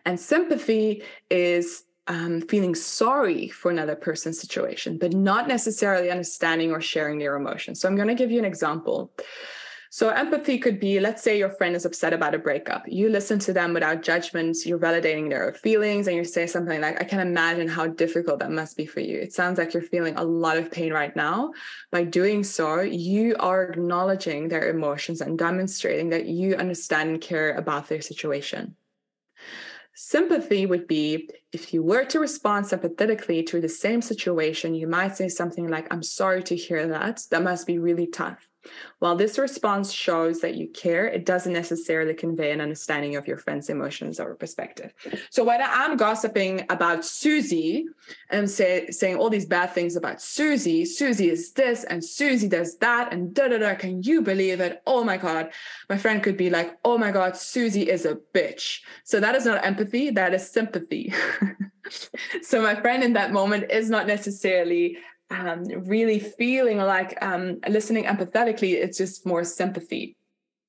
[0.04, 6.80] and sympathy is um, feeling sorry for another person's situation, but not necessarily understanding or
[6.80, 7.80] sharing their emotions.
[7.80, 9.12] So I'm going to give you an example.
[9.90, 12.82] So empathy could be, let's say your friend is upset about a breakup.
[12.88, 17.00] You listen to them without judgment, you're validating their feelings, and you say something like,
[17.00, 19.20] I can imagine how difficult that must be for you.
[19.20, 21.52] It sounds like you're feeling a lot of pain right now.
[21.92, 27.54] By doing so, you are acknowledging their emotions and demonstrating that you understand and care
[27.54, 28.74] about their situation.
[29.94, 35.16] Sympathy would be if you were to respond sympathetically to the same situation, you might
[35.16, 37.22] say something like, I'm sorry to hear that.
[37.30, 38.48] That must be really tough.
[38.98, 43.36] While this response shows that you care, it doesn't necessarily convey an understanding of your
[43.36, 44.92] friend's emotions or perspective.
[45.30, 47.86] So when I'm gossiping about Susie
[48.30, 52.76] and say, saying all these bad things about Susie, Susie is this and Susie does
[52.78, 54.82] that and da da da, can you believe it?
[54.86, 55.50] Oh my God.
[55.88, 58.80] My friend could be like, oh my God, Susie is a bitch.
[59.04, 61.12] So that is not empathy, that is sympathy.
[62.42, 64.98] so my friend in that moment is not necessarily
[65.30, 70.16] um, really feeling like um, listening empathetically, it's just more sympathy.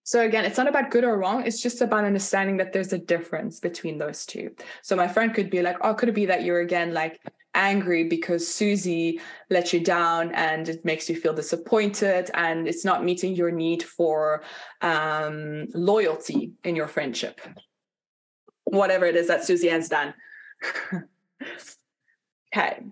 [0.03, 1.45] So again, it's not about good or wrong.
[1.45, 4.51] It's just about understanding that there's a difference between those two.
[4.83, 7.19] So my friend could be like, "Oh, could it be that you're again like
[7.55, 13.03] angry because Susie let you down and it makes you feel disappointed and it's not
[13.03, 14.43] meeting your need for
[14.81, 17.41] um, loyalty in your friendship,
[18.65, 20.13] whatever it is that Susie has done."
[22.53, 22.83] okay.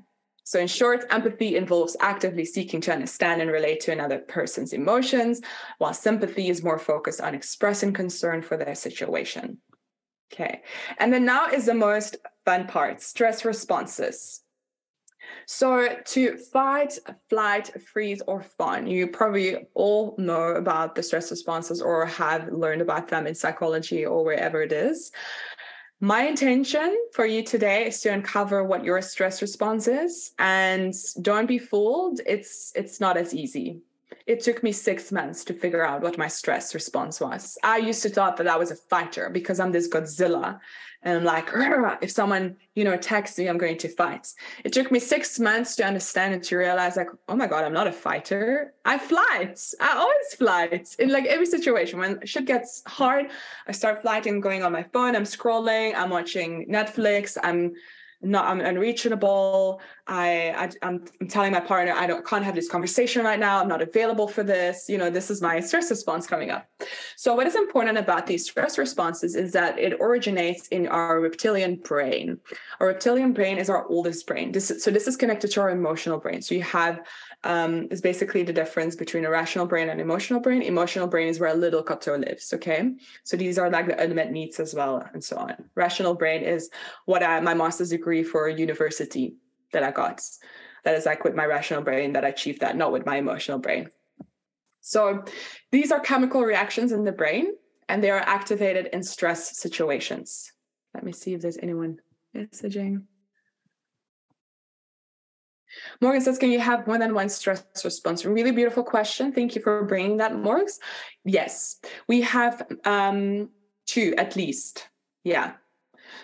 [0.45, 5.41] So, in short, empathy involves actively seeking to understand and relate to another person's emotions,
[5.77, 9.59] while sympathy is more focused on expressing concern for their situation.
[10.33, 10.63] Okay.
[10.97, 14.41] And then now is the most fun part stress responses.
[15.45, 21.81] So, to fight, flight, freeze, or fawn, you probably all know about the stress responses
[21.81, 25.11] or have learned about them in psychology or wherever it is.
[25.99, 31.45] My intention for you today is to uncover what your stress response is and don't
[31.47, 33.81] be fooled it's it's not as easy.
[34.25, 37.57] It took me 6 months to figure out what my stress response was.
[37.63, 40.59] I used to thought that I was a fighter because I'm this Godzilla
[41.01, 41.49] and I'm like,
[42.01, 44.29] if someone, you know, attacks me, I'm going to fight.
[44.63, 47.73] It took me six months to understand and to realize, like, oh my God, I'm
[47.73, 48.73] not a fighter.
[48.85, 49.59] I flight.
[49.81, 51.99] I always flight in like every situation.
[51.99, 53.29] When shit gets hard,
[53.67, 57.73] I start flighting, going on my phone, I'm scrolling, I'm watching Netflix, I'm
[58.25, 59.81] not I'm unreachable.
[60.05, 63.61] I, I am I'm telling my partner I don't can't have this conversation right now.
[63.61, 64.89] I'm not available for this.
[64.89, 66.67] You know, this is my stress response coming up.
[67.15, 71.77] So what is important about these stress responses is that it originates in our reptilian
[71.77, 72.37] brain.
[72.81, 74.51] Our reptilian brain is our oldest brain.
[74.51, 76.41] This is, so this is connected to our emotional brain.
[76.41, 77.01] So you have
[77.45, 80.61] um, is basically the difference between a rational brain and emotional brain.
[80.61, 82.53] Emotional brain is where a little Cato lives.
[82.53, 82.91] Okay,
[83.23, 85.55] so these are like the unmet needs as well, and so on.
[85.75, 86.69] Rational brain is
[87.05, 89.35] what I, my master's degree for university
[89.73, 90.21] that I got.
[90.83, 93.59] That is like with my rational brain that I achieved that, not with my emotional
[93.59, 93.89] brain.
[94.81, 95.23] So
[95.71, 97.53] these are chemical reactions in the brain,
[97.87, 100.51] and they are activated in stress situations.
[100.93, 101.99] Let me see if there's anyone
[102.35, 103.03] messaging.
[106.01, 108.25] Morgan says, can you have more than one stress response?
[108.25, 109.31] Really beautiful question.
[109.31, 110.79] Thank you for bringing that, Morgs.
[111.25, 113.49] Yes, we have um,
[113.87, 114.87] two at least.
[115.23, 115.53] Yeah.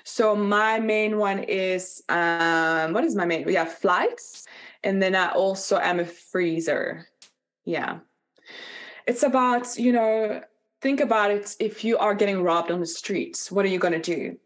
[0.03, 3.47] So my main one is, um, what is my main?
[3.47, 4.47] Yeah, flights.
[4.83, 7.07] And then I also am a freezer.
[7.65, 7.99] Yeah.
[9.07, 10.41] It's about, you know,
[10.81, 11.55] think about it.
[11.59, 14.37] If you are getting robbed on the streets, what are you going to do?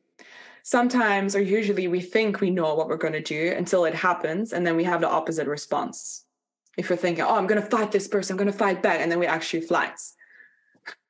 [0.63, 4.53] sometimes or usually we think we know what we're going to do until it happens
[4.53, 6.23] and then we have the opposite response
[6.77, 9.01] if we're thinking oh i'm going to fight this person i'm going to fight back
[9.01, 9.99] and then we actually flight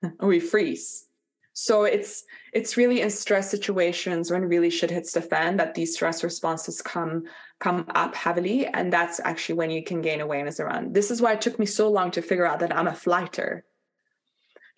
[0.19, 1.05] or we freeze
[1.54, 5.93] so it's it's really in stress situations when really shit hits the fan that these
[5.93, 7.24] stress responses come
[7.60, 11.34] come up heavily and that's actually when you can gain awareness around this is why
[11.34, 13.64] it took me so long to figure out that i'm a flighter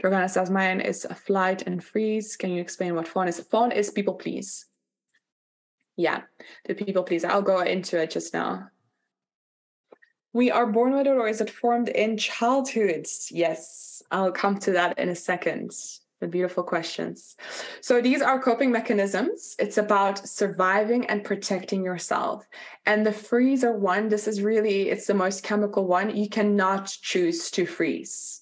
[0.04, 2.36] Dragana says mine is a flight and freeze.
[2.36, 3.40] Can you explain what fawn is?
[3.40, 4.66] Fawn is people please.
[5.96, 6.24] Yeah,
[6.66, 7.24] the people please.
[7.24, 8.68] I'll go into it just now.
[10.34, 13.08] We are born with it, or is it formed in childhood?
[13.32, 15.72] Yes, I'll come to that in a second.
[16.22, 17.36] The beautiful questions.
[17.82, 19.56] So these are coping mechanisms.
[19.60, 22.48] It's about surviving and protecting yourself.
[22.86, 26.16] And the freezer one, this is really, it's the most chemical one.
[26.16, 28.42] You cannot choose to freeze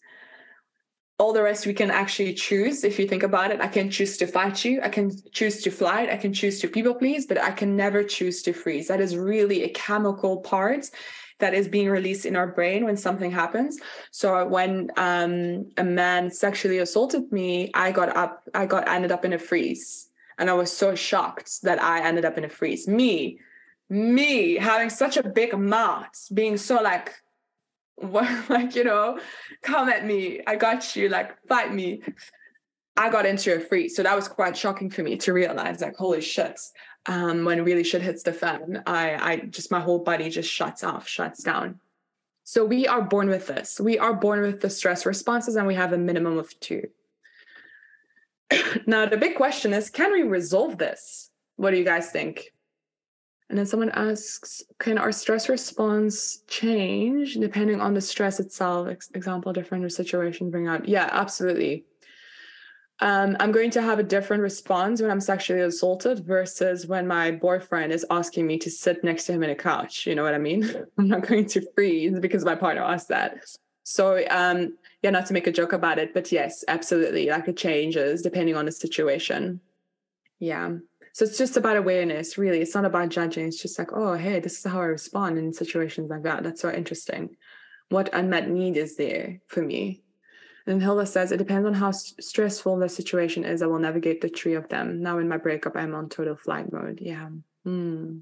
[1.20, 4.18] all the rest we can actually choose if you think about it i can choose
[4.18, 7.38] to fight you i can choose to flight i can choose to people please but
[7.38, 10.90] i can never choose to freeze that is really a chemical part
[11.40, 13.80] that is being released in our brain when something happens
[14.12, 19.26] so when um, a man sexually assaulted me i got up i got ended up
[19.26, 22.88] in a freeze And I was so shocked that I ended up in a freeze.
[22.88, 23.40] Me,
[23.90, 27.14] me having such a big mouth, being so like,
[28.02, 29.20] like, you know,
[29.62, 30.42] come at me.
[30.48, 32.02] I got you, like, fight me.
[32.98, 33.96] I got into a freeze.
[33.96, 36.60] So that was quite shocking for me to realize, like, holy shit.
[37.06, 40.84] Um, when really shit hits the fan, I, I just, my whole body just shuts
[40.84, 41.82] off, shuts down.
[42.46, 43.80] So we are born with this.
[43.80, 46.88] We are born with the stress responses, and we have a minimum of two.
[48.86, 51.30] now, the big question is can we resolve this?
[51.56, 52.54] What do you guys think?
[53.50, 58.88] And then someone asks, can our stress response change depending on the stress itself?
[59.14, 60.88] Example, different situation bring out.
[60.88, 61.86] Yeah, absolutely.
[63.00, 67.32] Um, I'm going to have a different response when I'm sexually assaulted versus when my
[67.32, 70.06] boyfriend is asking me to sit next to him in a couch.
[70.06, 70.70] You know what I mean?
[70.98, 73.38] I'm not going to freeze because my partner asked that.
[73.84, 77.30] So um, yeah, not to make a joke about it, but yes, absolutely.
[77.30, 79.60] Like it changes depending on the situation.
[80.40, 80.78] Yeah.
[81.14, 82.62] So it's just about awareness, really.
[82.62, 83.48] It's not about judging.
[83.48, 86.44] It's just like, oh, hey, this is how I respond in situations like that.
[86.44, 87.36] That's so interesting.
[87.90, 90.03] What unmet need is there for me?
[90.66, 93.62] And Hilda says, it depends on how st- stressful the situation is.
[93.62, 95.02] I will navigate the three of them.
[95.02, 97.00] Now in my breakup, I'm on total flight mode.
[97.02, 97.30] Yeah.
[97.68, 98.22] Mm.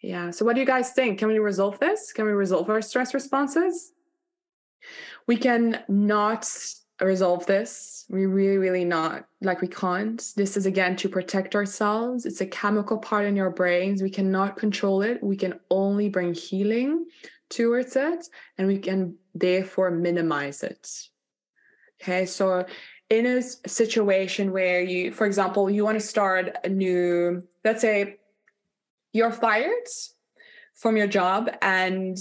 [0.00, 0.30] Yeah.
[0.30, 1.18] So what do you guys think?
[1.18, 2.12] Can we resolve this?
[2.12, 3.92] Can we resolve our stress responses?
[5.26, 6.46] We can not
[7.00, 8.04] resolve this.
[8.08, 10.22] We really, really not like we can't.
[10.36, 12.26] This is again to protect ourselves.
[12.26, 14.02] It's a chemical part in your brains.
[14.02, 15.22] We cannot control it.
[15.22, 17.06] We can only bring healing
[17.48, 21.08] towards it and we can therefore minimize it.
[22.04, 22.66] Okay, so
[23.08, 28.16] in a situation where you, for example, you want to start a new, let's say
[29.14, 29.88] you're fired
[30.74, 32.18] from your job and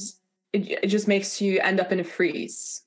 [0.54, 2.84] it, it just makes you end up in a freeze.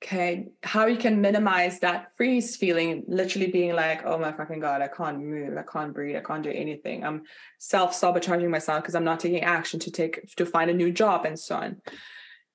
[0.00, 4.80] Okay, how you can minimize that freeze feeling, literally being like, oh my fucking God,
[4.80, 7.04] I can't move, I can't breathe, I can't do anything.
[7.04, 7.22] I'm
[7.58, 11.24] self sabotaging myself because I'm not taking action to take to find a new job
[11.24, 11.82] and so on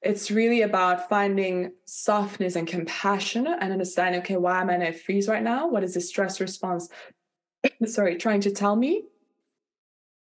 [0.01, 4.93] it's really about finding softness and compassion and understanding okay why am i in a
[4.93, 5.67] freeze right now?
[5.67, 6.89] What is the stress response?
[7.85, 9.03] Sorry trying to tell me?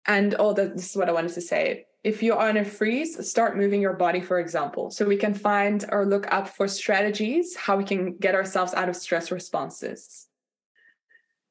[0.05, 1.85] And oh this is what i wanted to say.
[2.03, 4.89] If you are in a freeze start moving your body for example.
[4.89, 8.87] So we can find or look up for strategies how we can get ourselves out
[8.87, 10.27] of stress responses.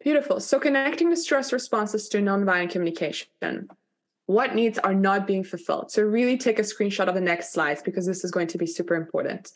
[0.02, 0.40] Beautiful.
[0.40, 3.28] So connecting the stress responses to nonviolent communication
[4.26, 5.90] what needs are not being fulfilled.
[5.90, 8.66] So really take a screenshot of the next slides because this is going to be
[8.66, 9.52] super important.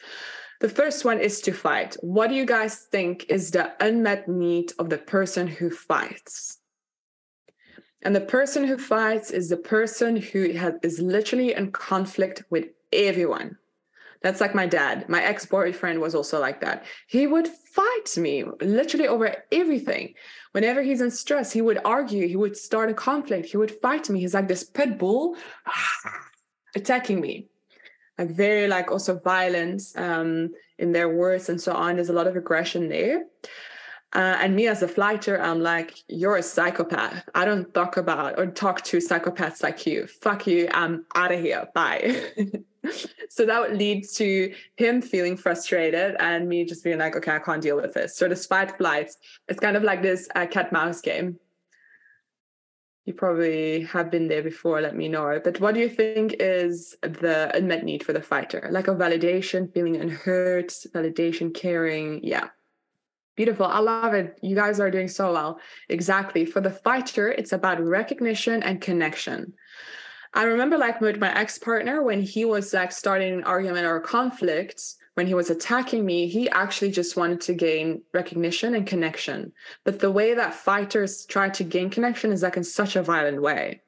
[0.60, 1.96] The first one is to fight.
[2.00, 6.58] What do you guys think is the unmet need of the person who fights?
[8.02, 12.66] And the person who fights is the person who has, is literally in conflict with
[12.92, 13.56] everyone.
[14.22, 15.08] That's like my dad.
[15.08, 16.84] My ex boyfriend was also like that.
[17.06, 20.14] He would fight me literally over everything.
[20.52, 24.10] Whenever he's in stress, he would argue, he would start a conflict, he would fight
[24.10, 24.20] me.
[24.20, 25.36] He's like this pit bull
[26.76, 27.46] attacking me.
[28.18, 31.96] Like very like also violence um, in their words and so on.
[31.96, 33.24] There's a lot of aggression there.
[34.12, 37.28] Uh, and me as a fighter, I'm like, you're a psychopath.
[37.34, 40.08] I don't talk about or talk to psychopaths like you.
[40.08, 40.68] Fuck you.
[40.72, 41.68] I'm out of here.
[41.72, 42.32] Bye.
[43.28, 47.38] so that would lead to him feeling frustrated and me just being like, okay, I
[47.38, 48.16] can't deal with this.
[48.16, 49.18] So this fight flights,
[49.48, 51.38] it's kind of like this uh, cat mouse game.
[53.06, 55.40] You probably have been there before, let me know.
[55.42, 58.68] But what do you think is the unmet need for the fighter?
[58.70, 62.20] Like a validation, feeling unheard, validation, caring.
[62.22, 62.48] Yeah.
[63.36, 63.66] Beautiful.
[63.66, 64.38] I love it.
[64.42, 65.60] You guys are doing so well.
[65.88, 66.44] Exactly.
[66.44, 69.54] For the fighter, it's about recognition and connection.
[70.32, 74.00] I remember like with my ex-partner when he was like starting an argument or a
[74.00, 74.82] conflict,
[75.14, 79.52] when he was attacking me, he actually just wanted to gain recognition and connection.
[79.84, 83.42] But the way that fighters try to gain connection is like in such a violent
[83.42, 83.82] way.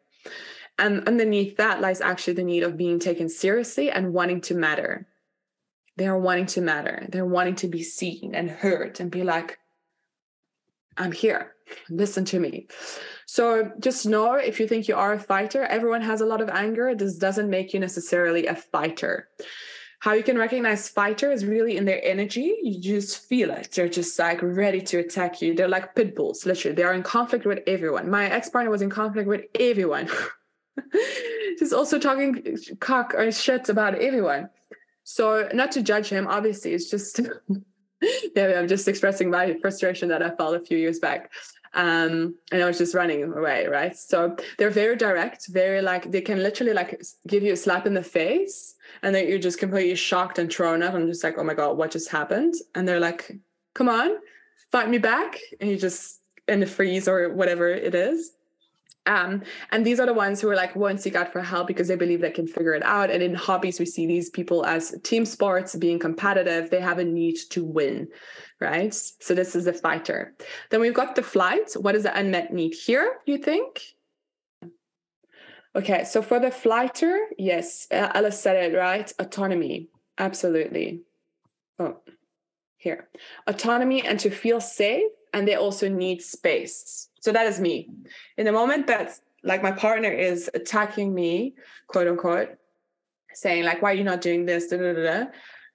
[0.78, 5.06] And underneath that lies actually the need of being taken seriously and wanting to matter.
[5.96, 7.06] They are wanting to matter.
[7.08, 9.58] They're wanting to be seen and heard and be like,
[10.96, 11.54] I'm here.
[11.88, 12.68] Listen to me.
[13.26, 16.48] So just know if you think you are a fighter, everyone has a lot of
[16.50, 16.94] anger.
[16.94, 19.28] This doesn't make you necessarily a fighter.
[20.00, 22.58] How you can recognize fighter is really in their energy.
[22.62, 23.70] You just feel it.
[23.72, 25.54] They're just like ready to attack you.
[25.54, 26.74] They're like pit bulls, literally.
[26.74, 28.10] They are in conflict with everyone.
[28.10, 30.08] My ex partner was in conflict with everyone.
[31.58, 34.50] just also talking cock or shit about everyone.
[35.04, 37.20] So, not to judge him, obviously, it's just,
[38.36, 41.30] yeah, I'm just expressing my frustration that I felt a few years back
[41.74, 43.96] um and i was just running away right?
[43.96, 47.94] So they're very direct very like they can literally like give you a slap in
[47.94, 50.92] the face and then you're just completely shocked and thrown up.
[50.94, 52.54] I'm just like oh my god what just happened?
[52.74, 53.32] And they're like
[53.74, 54.16] come on
[54.70, 58.32] fight me back and you just in the freeze or whatever it is.
[59.06, 59.42] Um,
[59.72, 61.96] and these are the ones who are like won't seek out for help because they
[61.96, 63.10] believe they can figure it out.
[63.10, 66.70] And in hobbies, we see these people as team sports, being competitive.
[66.70, 68.08] They have a need to win,
[68.60, 68.94] right?
[68.94, 70.34] So this is the fighter.
[70.70, 71.72] Then we've got the flight.
[71.74, 73.18] What is the unmet need here?
[73.26, 73.80] You think?
[75.74, 79.10] Okay, so for the flighter, yes, Alice said it right.
[79.18, 79.88] Autonomy,
[80.18, 81.00] absolutely.
[81.78, 81.96] Oh,
[82.76, 83.08] here,
[83.46, 87.08] autonomy and to feel safe, and they also need space.
[87.20, 87.88] So that is me.
[88.36, 91.54] In the moment that like my partner is attacking me,
[91.88, 92.50] quote unquote,
[93.34, 95.24] saying like, "Why are you not doing this?" Da, da, da.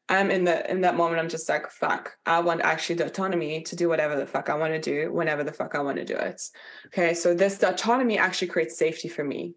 [0.09, 1.19] I'm in the in that moment.
[1.19, 2.17] I'm just like, "Fuck!
[2.25, 5.43] I want actually the autonomy to do whatever the fuck I want to do, whenever
[5.43, 6.41] the fuck I want to do it."
[6.87, 9.55] Okay, so this autonomy actually creates safety for me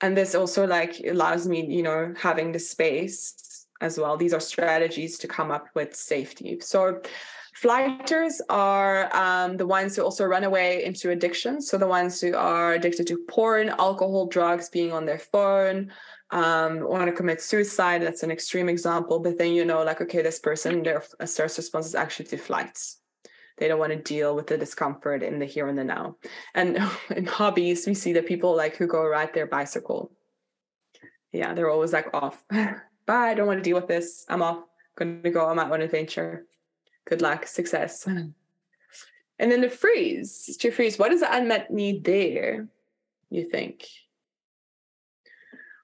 [0.00, 4.40] and this also like allows me you know having the space as well these are
[4.40, 7.00] strategies to come up with safety so
[7.56, 11.62] flighters are um, the ones who also run away into addiction.
[11.62, 15.90] So the ones who are addicted to porn alcohol drugs being on their phone
[16.30, 19.20] um, want to commit suicide that's an extreme example.
[19.20, 23.00] But then you know like okay this person their stress response is actually to flights.
[23.56, 26.16] They don't want to deal with the discomfort in the here and the now.
[26.54, 26.76] And
[27.16, 30.12] in hobbies we see the people like who go ride their bicycle.
[31.32, 32.44] Yeah they're always like off.
[32.50, 34.26] Bye i don't want to deal with this.
[34.28, 34.62] I'm off.
[34.98, 36.46] Gonna go on my own adventure
[37.06, 37.46] good luck.
[37.46, 38.04] Success.
[38.04, 38.28] Hmm.
[39.38, 40.56] And then the freeze.
[40.60, 40.98] To freeze.
[40.98, 42.68] What is the unmet need there
[43.30, 43.86] you think?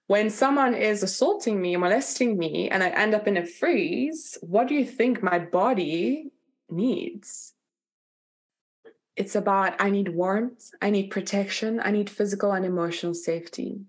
[0.06, 4.68] When someone is assaulting me molesting me and i end up in a freeze what
[4.68, 6.30] do you think my body
[6.68, 7.54] needs?
[9.16, 13.80] It's about I need warmth, I need protection, I need physical and emotional safety.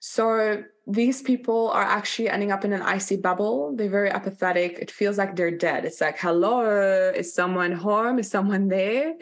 [0.00, 3.74] So these people are actually ending up in an icy bubble.
[3.76, 4.78] They're very apathetic.
[4.78, 5.84] It feels like they're dead.
[5.84, 8.18] It's like, hello, is someone home?
[8.18, 9.14] Is someone there?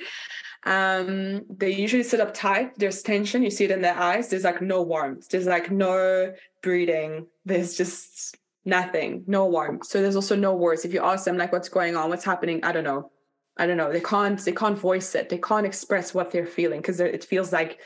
[0.65, 2.79] Um, they usually sit up tight.
[2.79, 3.43] There's tension.
[3.43, 4.29] You see it in their eyes.
[4.29, 5.29] There's like no warmth.
[5.29, 7.27] There's like no breathing.
[7.45, 9.87] There's just nothing, no warmth.
[9.87, 10.85] So there's also no words.
[10.85, 13.11] If you ask them like what's going on, what's happening, I don't know.
[13.57, 15.31] I don't know, they can't they can't voice it.
[15.31, 17.81] They can't express what they're feeling because it feels like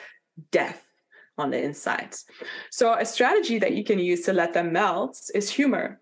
[0.51, 0.92] death
[1.39, 2.15] on the inside.
[2.71, 6.01] So a strategy that you can use to let them melt is humor.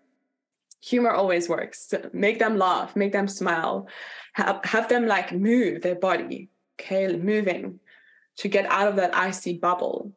[0.81, 1.93] Humor always works.
[2.13, 3.87] Make them laugh, make them smile,
[4.33, 7.79] have, have them like move their body, okay, moving
[8.37, 10.11] to get out of that icy bubble.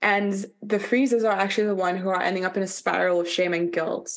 [0.00, 3.28] And the freezes are actually the one who are ending up in a spiral of
[3.28, 4.12] shame and guilt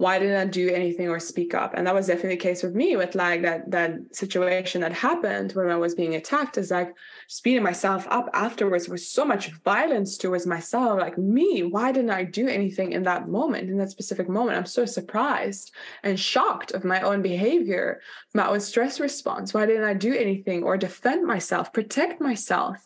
[0.00, 1.74] why didn't I do anything or speak up?
[1.74, 5.52] And that was definitely the case with me with like that that situation that happened
[5.52, 6.94] when I was being attacked is like
[7.28, 10.98] speeding myself up afterwards with so much violence towards myself.
[10.98, 14.56] Like me, why didn't I do anything in that moment, in that specific moment?
[14.56, 15.70] I'm so surprised
[16.02, 18.00] and shocked of my own behavior,
[18.32, 19.52] my own stress response.
[19.52, 22.78] Why didn't I do anything or defend myself, protect myself?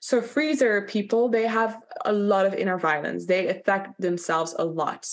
[0.00, 3.24] So freezer people, they have a lot of inner violence.
[3.24, 5.08] They affect themselves a lot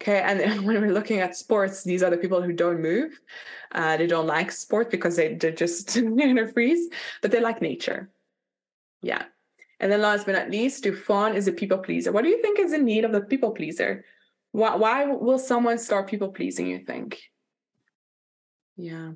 [0.00, 3.20] Okay, and when we're looking at sports, these are the people who don't move.
[3.72, 6.88] Uh, they don't like sport because they, they're just in a freeze,
[7.20, 8.08] but they like nature.
[9.02, 9.24] Yeah.
[9.80, 12.10] And then last but not least, fawn is a people pleaser.
[12.10, 14.04] What do you think is the need of the people pleaser?
[14.50, 17.20] Why, why will someone start people pleasing, you think?
[18.76, 19.12] Yeah.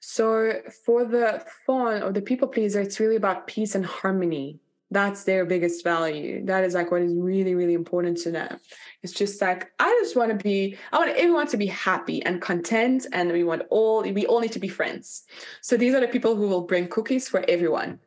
[0.00, 4.58] So for the fawn or the people pleaser, it's really about peace and harmony
[4.92, 8.60] that's their biggest value that is like what is really really important to them
[9.02, 12.40] it's just like i just want to be i want everyone to be happy and
[12.40, 15.24] content and we want all we all need to be friends.
[15.60, 17.98] So these are the people who will bring cookies for everyone.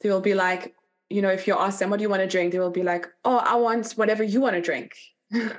[0.00, 0.74] They will be like
[1.10, 2.52] you know if you ask them what do you want to drink?
[2.52, 4.92] They will be like oh i want whatever you want to drink.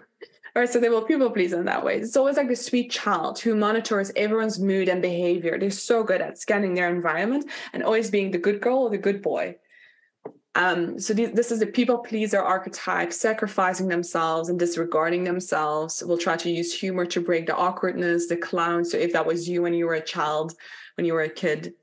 [0.56, 1.98] Or so they will people please in that way.
[1.98, 5.58] It's always like the sweet child who monitors everyone's mood and behavior.
[5.58, 9.00] They're so good at scanning their environment and always being the good girl or the
[9.00, 9.56] good boy
[10.56, 16.04] um, so th- this is a people pleaser archetype, sacrificing themselves and disregarding themselves.
[16.04, 18.86] Will try to use humor to break the awkwardness, the clown.
[18.86, 20.54] So if that was you when you were a child,
[20.96, 21.74] when you were a kid,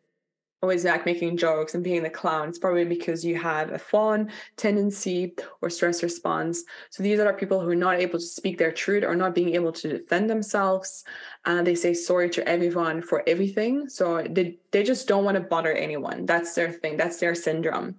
[0.62, 4.30] always like making jokes and being the clown, it's probably because you have a fawn
[4.56, 6.64] tendency or stress response.
[6.90, 9.54] So these are people who are not able to speak their truth or not being
[9.54, 11.04] able to defend themselves.
[11.46, 13.88] And they say sorry to everyone for everything.
[13.88, 16.26] So they, they just don't want to bother anyone.
[16.26, 16.98] That's their thing.
[16.98, 17.96] That's their syndrome.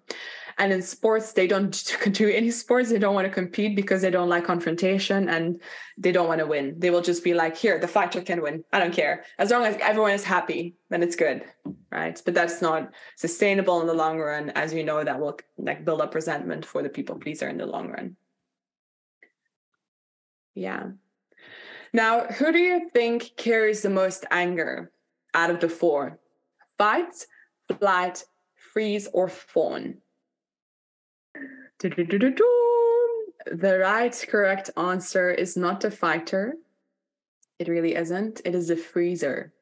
[0.57, 1.71] And in sports, they don't
[2.11, 2.89] do any sports.
[2.89, 5.61] They don't want to compete because they don't like confrontation and
[5.97, 6.75] they don't want to win.
[6.77, 8.63] They will just be like, here, the fighter can win.
[8.73, 9.23] I don't care.
[9.37, 11.43] As long as everyone is happy, then it's good.
[11.91, 12.21] Right.
[12.23, 14.49] But that's not sustainable in the long run.
[14.51, 17.65] As you know, that will like build up resentment for the people pleaser in the
[17.65, 18.15] long run.
[20.55, 20.91] Yeah.
[21.93, 24.91] Now, who do you think carries the most anger
[25.33, 26.19] out of the four?
[26.77, 27.25] Fight,
[27.79, 28.23] flight,
[28.55, 29.97] freeze, or fawn?
[31.81, 36.55] The right correct answer is not a fighter.
[37.57, 38.41] It really isn't.
[38.45, 39.53] It is a freezer.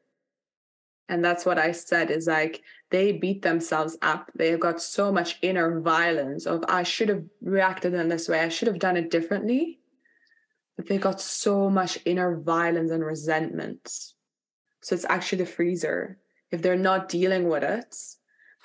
[1.07, 4.31] And that's what I said is like they beat themselves up.
[4.35, 8.41] They've got so much inner violence of I should have reacted in this way.
[8.41, 9.79] I should have done it differently.
[10.77, 13.91] But they got so much inner violence and resentment.
[14.81, 16.19] So it's actually the freezer.
[16.51, 17.95] If they're not dealing with it,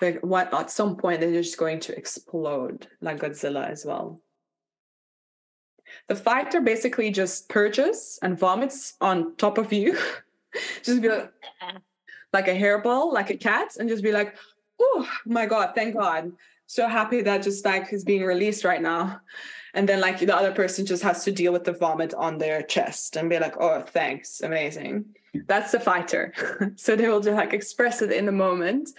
[0.01, 4.21] like what at some point they're just going to explode like Godzilla as well.
[6.09, 9.99] The fighter basically just purges and vomits on top of you.
[10.83, 11.33] just be like
[12.33, 14.37] like a hairball, like a cat, and just be like,
[14.81, 16.33] oh my God, thank God.
[16.67, 19.21] So happy that just like is being released right now.
[19.75, 22.63] And then like the other person just has to deal with the vomit on their
[22.63, 25.05] chest and be like, oh, thanks, amazing.
[25.47, 26.33] That's the fighter.
[26.77, 28.91] so they will just like express it in the moment,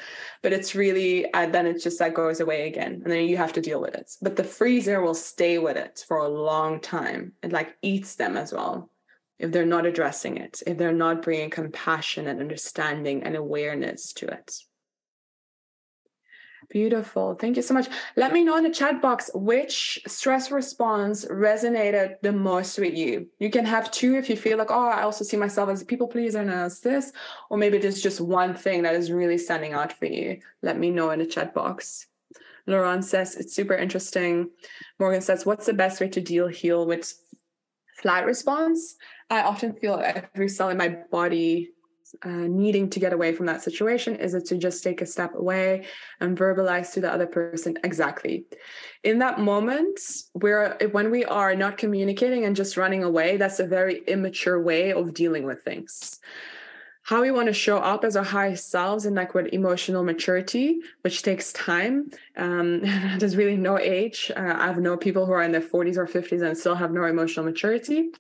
[0.42, 3.02] but it's really, uh, then it just like goes away again.
[3.04, 4.12] And then you have to deal with it.
[4.22, 7.34] But the freezer will stay with it for a long time.
[7.42, 8.90] It like eats them as well
[9.38, 14.28] if they're not addressing it, if they're not bringing compassion and understanding and awareness to
[14.28, 14.56] it.
[16.70, 17.36] Beautiful.
[17.36, 17.88] Thank you so much.
[18.16, 23.28] Let me know in the chat box which stress response resonated the most with you.
[23.40, 25.86] You can have two if you feel like, oh, I also see myself as a
[25.86, 27.12] people pleaser and as this,
[27.50, 30.40] or maybe there's just one thing that is really standing out for you.
[30.62, 32.08] Let me know in the chat box.
[32.68, 34.50] Laurent says it's super interesting.
[35.00, 37.14] Morgan says, what's the best way to deal heal with
[38.02, 38.96] flight response?
[39.30, 41.72] I often feel every cell in my body
[42.24, 45.34] uh, needing to get away from that situation is it to just take a step
[45.36, 45.86] away
[46.20, 48.46] and verbalize to the other person exactly.
[49.04, 50.00] In that moment
[50.34, 54.92] where when we are not communicating and just running away that's a very immature way
[54.92, 56.20] of dealing with things.
[57.04, 60.80] How we want to show up as our highest selves and like with emotional maturity
[61.02, 62.82] which takes time um,
[63.20, 64.32] there's really no age.
[64.36, 66.92] Uh, i have no people who are in their 40s or 50s and still have
[66.92, 68.12] no emotional maturity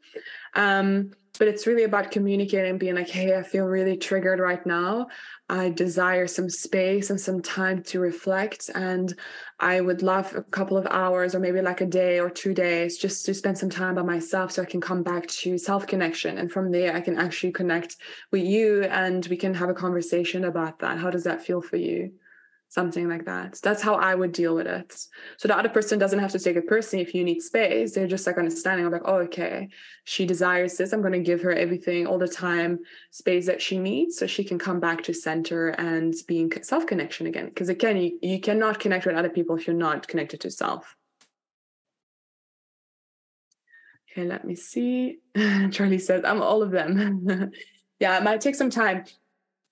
[0.55, 5.07] um, but it's really about communicating, being like, hey, I feel really triggered right now.
[5.49, 8.69] I desire some space and some time to reflect.
[8.73, 9.13] And
[9.59, 12.97] I would love a couple of hours or maybe like a day or two days
[12.97, 16.37] just to spend some time by myself so I can come back to self connection.
[16.37, 17.97] And from there, I can actually connect
[18.31, 20.97] with you and we can have a conversation about that.
[20.97, 22.13] How does that feel for you?
[22.69, 23.59] Something like that.
[23.63, 24.93] That's how I would deal with it.
[25.37, 27.93] So the other person doesn't have to take it personally if you need space.
[27.93, 28.85] They're just like understanding.
[28.85, 29.69] I'm like, oh, okay,
[30.03, 30.91] she desires this.
[30.91, 32.79] I'm going to give her everything all the time,
[33.11, 37.27] space that she needs, so she can come back to center and being self connection
[37.27, 37.45] again.
[37.45, 40.95] Because again, you, you cannot connect with other people if you're not connected to self.
[44.11, 45.19] Okay, let me see.
[45.71, 47.51] Charlie says, I'm all of them.
[47.99, 49.03] yeah, it might take some time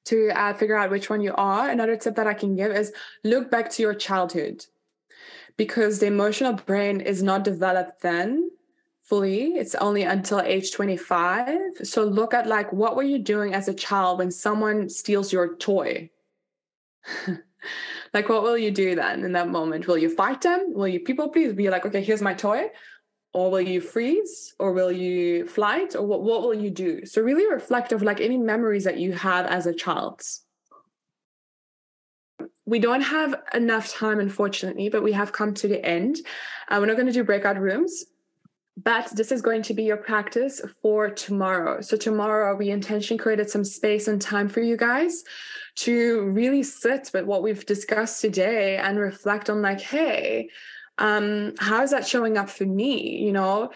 [0.06, 2.92] to uh, figure out which one you are, another tip that I can give is
[3.24, 4.66] look back to your childhood
[5.58, 8.50] because the emotional brain is not developed then
[9.04, 9.56] fully.
[9.56, 11.58] It's only until age 25.
[11.84, 15.56] So look at like what were you doing as a child when someone steals your
[15.56, 16.10] toy?
[18.14, 19.88] like what will you do then in that moment?
[19.88, 20.74] Will you fight them?
[20.74, 22.70] Will you people please be like, okay, here's my toy?
[23.34, 27.06] Or will you freeze or will you flight or what, what will you do?
[27.06, 30.22] So really reflect of like any memories that you have as a child.
[32.66, 36.18] We don't have enough time unfortunately but we have come to the end.
[36.70, 38.06] Uh, we're not going to do breakout rooms
[38.76, 41.82] but this is going to be your practice for tomorrow.
[41.82, 45.24] So tomorrow we intention created some space and time for you guys
[45.76, 50.50] to really sit with what we've discussed today and reflect on like hey
[50.98, 53.20] um, how is that showing up for me?
[53.20, 53.72] You know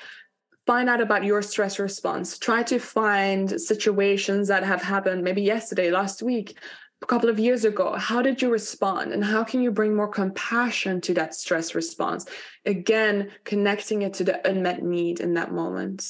[0.68, 2.38] find out about your stress response.
[2.38, 6.60] Try to find situations that have happened maybe yesterday last week
[7.02, 7.95] a couple of years ago.
[7.95, 12.26] How did you respond and how can you bring more compassion to that stress response?
[12.65, 16.06] Again connecting it to the unmet need in that moment.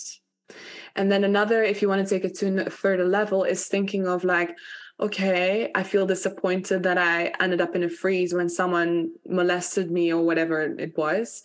[0.95, 4.07] And then another if you want to take it to a further level is thinking
[4.07, 4.57] of like
[4.99, 10.11] okay, I feel disappointed that I ended up in a freeze when someone molested me
[10.11, 11.43] or whatever it was.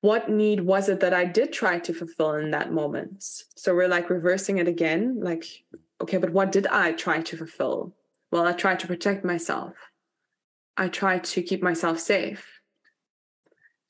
[0.00, 3.24] What need was it that I did try to fulfill in that moment?
[3.56, 5.44] So we're like reversing it again, like,
[6.00, 7.94] okay, but what did I try to fulfill?
[8.30, 9.74] Well, I tried to protect myself.
[10.76, 12.60] I tried to keep myself safe.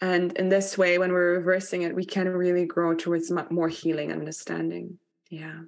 [0.00, 4.10] And in this way, when we're reversing it, we can really grow towards more healing
[4.10, 4.98] and understanding.
[5.30, 5.60] Yeah.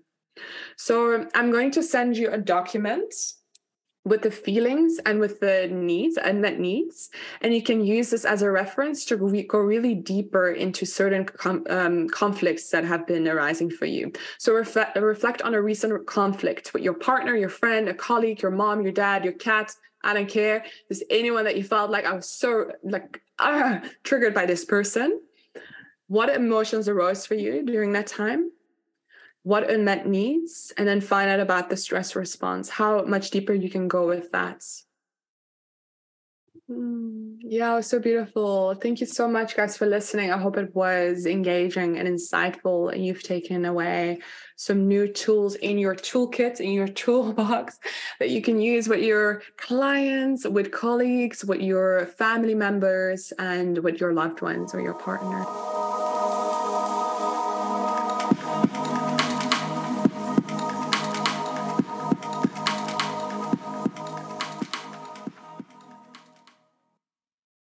[0.76, 3.14] So I'm going to send you a document
[4.04, 7.08] with the feelings and with the needs unmet needs
[7.40, 11.24] and you can use this as a reference to re- go really deeper into certain
[11.24, 16.06] com- um, conflicts that have been arising for you so reflect, reflect on a recent
[16.06, 19.74] conflict with your partner your friend a colleague your mom your dad your cat
[20.04, 20.64] I don't care.
[20.90, 25.20] Is anyone that you felt like I was so like ah, triggered by this person?
[26.08, 28.50] What emotions arose for you during that time?
[29.44, 30.72] What unmet needs?
[30.76, 34.32] And then find out about the stress response, how much deeper you can go with
[34.32, 34.64] that.
[36.70, 38.74] Mm, yeah, it was so beautiful.
[38.74, 40.32] Thank you so much, guys, for listening.
[40.32, 44.20] I hope it was engaging and insightful, and you've taken away
[44.56, 47.78] some new tools in your toolkit, in your toolbox
[48.18, 54.00] that you can use with your clients, with colleagues, with your family members, and with
[54.00, 55.44] your loved ones or your partner.